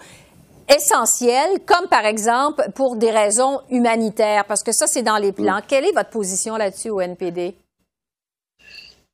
essentiels, 0.70 1.60
comme 1.66 1.88
par 1.88 2.06
exemple 2.06 2.64
pour 2.76 2.96
des 2.96 3.12
raisons 3.12 3.62
humanitaires, 3.70 4.46
parce 4.46 4.64
que 4.64 4.72
ça, 4.72 4.88
c'est 4.88 5.02
dans 5.02 5.18
les 5.18 5.32
plans. 5.32 5.60
Quelle 5.68 5.86
est 5.86 5.92
votre 5.92 6.10
position 6.10 6.56
là-dessus 6.56 6.90
au 6.90 7.02
NPD? 7.02 7.56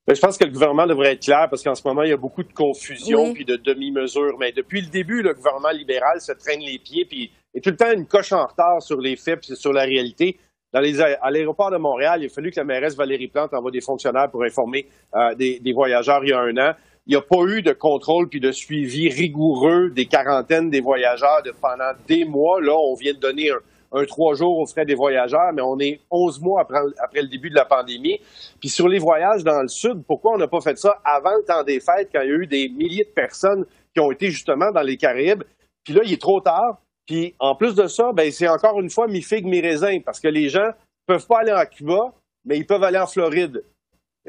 Ben, 0.07 0.15
je 0.15 0.21
pense 0.21 0.37
que 0.37 0.45
le 0.45 0.51
gouvernement 0.51 0.87
devrait 0.87 1.11
être 1.13 1.23
clair 1.23 1.47
parce 1.49 1.61
qu'en 1.61 1.75
ce 1.75 1.85
moment, 1.85 2.03
il 2.03 2.11
y 2.11 2.13
a 2.13 2.17
beaucoup 2.17 2.43
de 2.43 2.53
confusion 2.53 3.33
puis 3.33 3.43
de 3.43 3.57
demi-mesures. 3.57 4.37
Mais 4.39 4.53
depuis 4.53 4.79
le 4.79 4.87
début, 4.87 5.21
le 5.21 5.33
gouvernement 5.33 5.71
libéral 5.71 6.21
se 6.21 6.31
traîne 6.31 6.61
les 6.61 6.79
pieds 6.79 7.03
puis 7.03 7.29
est 7.53 7.61
tout 7.61 7.71
le 7.71 7.75
temps 7.75 7.91
une 7.91 8.05
coche 8.05 8.31
en 8.31 8.45
retard 8.45 8.81
sur 8.81 9.01
les 9.01 9.17
faits 9.17 9.49
et 9.49 9.55
sur 9.55 9.73
la 9.73 9.83
réalité. 9.83 10.37
Dans 10.73 10.79
les, 10.79 11.01
à 11.01 11.29
l'aéroport 11.29 11.71
de 11.71 11.77
Montréal, 11.77 12.21
il 12.21 12.27
a 12.27 12.29
fallu 12.29 12.51
que 12.51 12.57
la 12.57 12.63
mairesse 12.63 12.95
Valérie 12.95 13.27
Plante 13.27 13.53
envoie 13.53 13.71
des 13.71 13.81
fonctionnaires 13.81 14.29
pour 14.31 14.43
informer 14.43 14.87
euh, 15.13 15.35
des, 15.35 15.59
des, 15.59 15.73
voyageurs 15.73 16.23
il 16.23 16.29
y 16.29 16.33
a 16.33 16.39
un 16.39 16.57
an. 16.57 16.73
Il 17.05 17.11
n'y 17.11 17.15
a 17.15 17.21
pas 17.21 17.43
eu 17.45 17.61
de 17.61 17.73
contrôle 17.73 18.29
puis 18.29 18.39
de 18.39 18.51
suivi 18.51 19.09
rigoureux 19.09 19.89
des 19.89 20.05
quarantaines 20.05 20.69
des 20.69 20.81
voyageurs 20.81 21.41
de, 21.43 21.51
pendant 21.51 21.91
des 22.07 22.23
mois. 22.23 22.61
Là, 22.61 22.75
on 22.77 22.95
vient 22.95 23.13
de 23.13 23.19
donner 23.19 23.49
un, 23.49 23.59
un 23.91 24.05
trois 24.05 24.35
jours 24.35 24.57
aux 24.59 24.65
frais 24.65 24.85
des 24.85 24.95
voyageurs, 24.95 25.51
mais 25.53 25.61
on 25.61 25.79
est 25.79 25.99
11 26.11 26.41
mois 26.41 26.61
après, 26.61 26.81
le 27.21 27.27
début 27.27 27.49
de 27.49 27.55
la 27.55 27.65
pandémie. 27.65 28.19
Puis 28.59 28.69
sur 28.69 28.87
les 28.87 28.99
voyages 28.99 29.43
dans 29.43 29.61
le 29.61 29.67
sud, 29.67 30.03
pourquoi 30.05 30.33
on 30.33 30.37
n'a 30.37 30.47
pas 30.47 30.61
fait 30.61 30.77
ça 30.77 31.01
avant 31.05 31.35
le 31.35 31.43
temps 31.43 31.63
des 31.63 31.79
fêtes, 31.79 32.09
quand 32.13 32.21
il 32.21 32.29
y 32.29 32.31
a 32.31 32.35
eu 32.35 32.47
des 32.47 32.69
milliers 32.69 33.05
de 33.05 33.09
personnes 33.09 33.65
qui 33.93 33.99
ont 33.99 34.11
été 34.11 34.29
justement 34.29 34.71
dans 34.71 34.81
les 34.81 34.97
Caraïbes? 34.97 35.43
Puis 35.83 35.93
là, 35.93 36.01
il 36.03 36.13
est 36.13 36.21
trop 36.21 36.41
tard. 36.41 36.79
Puis 37.05 37.33
en 37.39 37.55
plus 37.55 37.73
de 37.75 37.87
ça, 37.87 38.11
ben, 38.11 38.29
c'est 38.31 38.49
encore 38.49 38.79
une 38.81 38.89
fois 38.89 39.07
mi 39.07 39.21
figue 39.21 39.45
mi 39.45 39.61
raisin, 39.61 39.99
parce 40.05 40.19
que 40.19 40.27
les 40.27 40.49
gens 40.49 40.71
peuvent 41.05 41.25
pas 41.25 41.39
aller 41.39 41.53
en 41.53 41.65
Cuba, 41.65 42.13
mais 42.45 42.57
ils 42.57 42.65
peuvent 42.65 42.83
aller 42.83 42.99
en 42.99 43.07
Floride. 43.07 43.63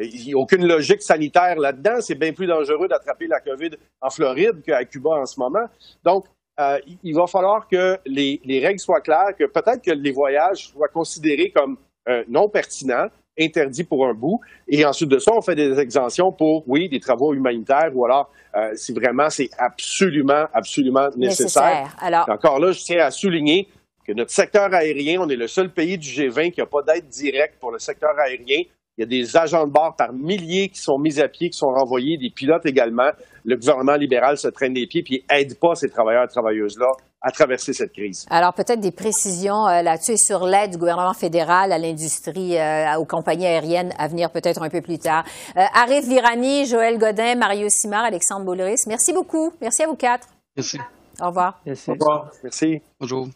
Il 0.00 0.26
n'y 0.26 0.32
a 0.32 0.38
aucune 0.38 0.64
logique 0.64 1.02
sanitaire 1.02 1.58
là-dedans. 1.58 2.00
C'est 2.00 2.14
bien 2.14 2.32
plus 2.32 2.46
dangereux 2.46 2.86
d'attraper 2.86 3.26
la 3.26 3.40
COVID 3.40 3.70
en 4.00 4.10
Floride 4.10 4.62
qu'à 4.62 4.84
Cuba 4.84 5.10
en 5.10 5.26
ce 5.26 5.40
moment. 5.40 5.66
Donc, 6.04 6.26
euh, 6.60 6.78
il 7.04 7.14
va 7.14 7.26
falloir 7.26 7.68
que 7.68 7.98
les, 8.04 8.60
règles 8.60 8.80
soient 8.80 9.00
claires, 9.00 9.34
que 9.38 9.44
peut-être 9.44 9.82
que 9.82 9.92
les 9.92 10.12
voyages 10.12 10.68
soient 10.68 10.88
considérés 10.88 11.52
comme 11.54 11.76
euh, 12.08 12.24
non 12.28 12.48
pertinents, 12.48 13.06
interdits 13.40 13.84
pour 13.84 14.06
un 14.06 14.14
bout, 14.14 14.40
et 14.66 14.84
ensuite 14.84 15.08
de 15.08 15.18
ça, 15.18 15.30
on 15.32 15.40
fait 15.40 15.54
des 15.54 15.78
exemptions 15.78 16.32
pour, 16.32 16.64
oui, 16.66 16.88
des 16.88 16.98
travaux 16.98 17.32
humanitaires, 17.34 17.90
ou 17.94 18.04
alors 18.04 18.30
euh, 18.56 18.72
si 18.74 18.92
vraiment 18.92 19.30
c'est 19.30 19.50
absolument, 19.58 20.46
absolument 20.52 21.08
nécessaire. 21.16 21.94
Alors... 22.00 22.28
Encore 22.28 22.58
là, 22.58 22.72
je 22.72 22.80
tiens 22.82 23.04
à 23.04 23.10
souligner 23.10 23.68
que 24.04 24.12
notre 24.12 24.30
secteur 24.30 24.72
aérien, 24.74 25.20
on 25.20 25.28
est 25.28 25.36
le 25.36 25.46
seul 25.46 25.72
pays 25.72 25.98
du 25.98 26.08
G20 26.08 26.50
qui 26.50 26.60
n'a 26.60 26.66
pas 26.66 26.82
d'aide 26.82 27.06
directe 27.06 27.58
pour 27.60 27.70
le 27.70 27.78
secteur 27.78 28.18
aérien. 28.18 28.62
Il 28.98 29.02
y 29.02 29.04
a 29.04 29.06
des 29.06 29.36
agents 29.36 29.64
de 29.64 29.70
bord 29.70 29.94
par 29.96 30.12
milliers 30.12 30.70
qui 30.70 30.80
sont 30.80 30.98
mis 30.98 31.20
à 31.20 31.28
pied, 31.28 31.50
qui 31.50 31.56
sont 31.56 31.68
renvoyés, 31.68 32.18
des 32.18 32.30
pilotes 32.30 32.66
également. 32.66 33.10
Le 33.44 33.56
gouvernement 33.56 33.94
libéral 33.94 34.36
se 34.36 34.48
traîne 34.48 34.74
les 34.74 34.88
pieds 34.88 35.04
puis 35.04 35.24
aide 35.30 35.56
pas 35.60 35.76
ces 35.76 35.88
travailleurs 35.88 36.24
et 36.24 36.28
travailleuses-là 36.28 36.88
à 37.22 37.30
traverser 37.30 37.72
cette 37.72 37.92
crise. 37.92 38.26
Alors 38.28 38.54
peut-être 38.54 38.80
des 38.80 38.90
précisions 38.90 39.68
euh, 39.68 39.82
là-dessus 39.82 40.16
sur 40.16 40.46
l'aide 40.46 40.72
du 40.72 40.78
gouvernement 40.78 41.14
fédéral 41.14 41.72
à 41.72 41.78
l'industrie, 41.78 42.58
euh, 42.58 42.98
aux 42.98 43.04
compagnies 43.04 43.46
aériennes 43.46 43.92
à 43.98 44.08
venir 44.08 44.30
peut-être 44.30 44.62
un 44.62 44.68
peu 44.68 44.80
plus 44.80 44.98
tard. 44.98 45.24
Euh, 45.56 45.62
Arif 45.74 46.06
Virani, 46.06 46.66
Joël 46.66 46.98
Godin, 46.98 47.36
Mario 47.36 47.68
Simard, 47.68 48.04
Alexandre 48.04 48.44
Boulris, 48.44 48.82
merci 48.88 49.12
beaucoup. 49.12 49.52
Merci 49.60 49.84
à 49.84 49.86
vous 49.86 49.96
quatre. 49.96 50.26
Merci. 50.56 50.78
Au 51.20 51.28
revoir. 51.28 51.60
Merci. 51.64 51.90
Au 51.90 51.94
revoir. 51.94 52.30
Merci. 52.42 52.80
Bonjour. 53.00 53.28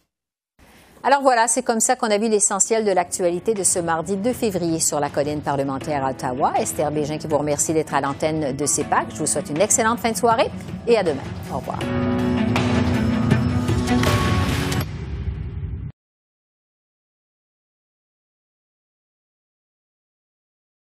Alors 1.05 1.21
voilà, 1.21 1.49
c'est 1.49 1.63
comme 1.63 1.81
ça 1.81 1.97
qu'on 1.97 2.11
a 2.11 2.19
vu 2.19 2.29
l'essentiel 2.29 2.85
de 2.85 2.93
l'actualité 2.93 3.55
de 3.55 3.65
ce 3.65 3.81
mardi 3.81 4.17
2 4.17 4.33
février 4.33 4.79
sur 4.79 5.01
la 5.01 5.11
colline 5.11 5.41
parlementaire 5.41 6.05
à 6.05 6.11
Ottawa. 6.11 6.53
Esther 6.59 6.93
Bégin 6.93 7.19
qui 7.19 7.27
vous 7.27 7.39
remercie 7.39 7.75
d'être 7.75 7.93
à 7.93 8.01
l'antenne 8.01 8.55
de 8.55 8.67
CEPAC. 8.67 9.07
Je 9.13 9.19
vous 9.19 9.27
souhaite 9.27 9.51
une 9.51 9.61
excellente 9.61 9.99
fin 9.99 10.13
de 10.13 10.17
soirée 10.17 10.49
et 10.87 10.97
à 10.97 11.03
demain. 11.03 11.23
Au 11.53 11.57
revoir. 11.57 11.79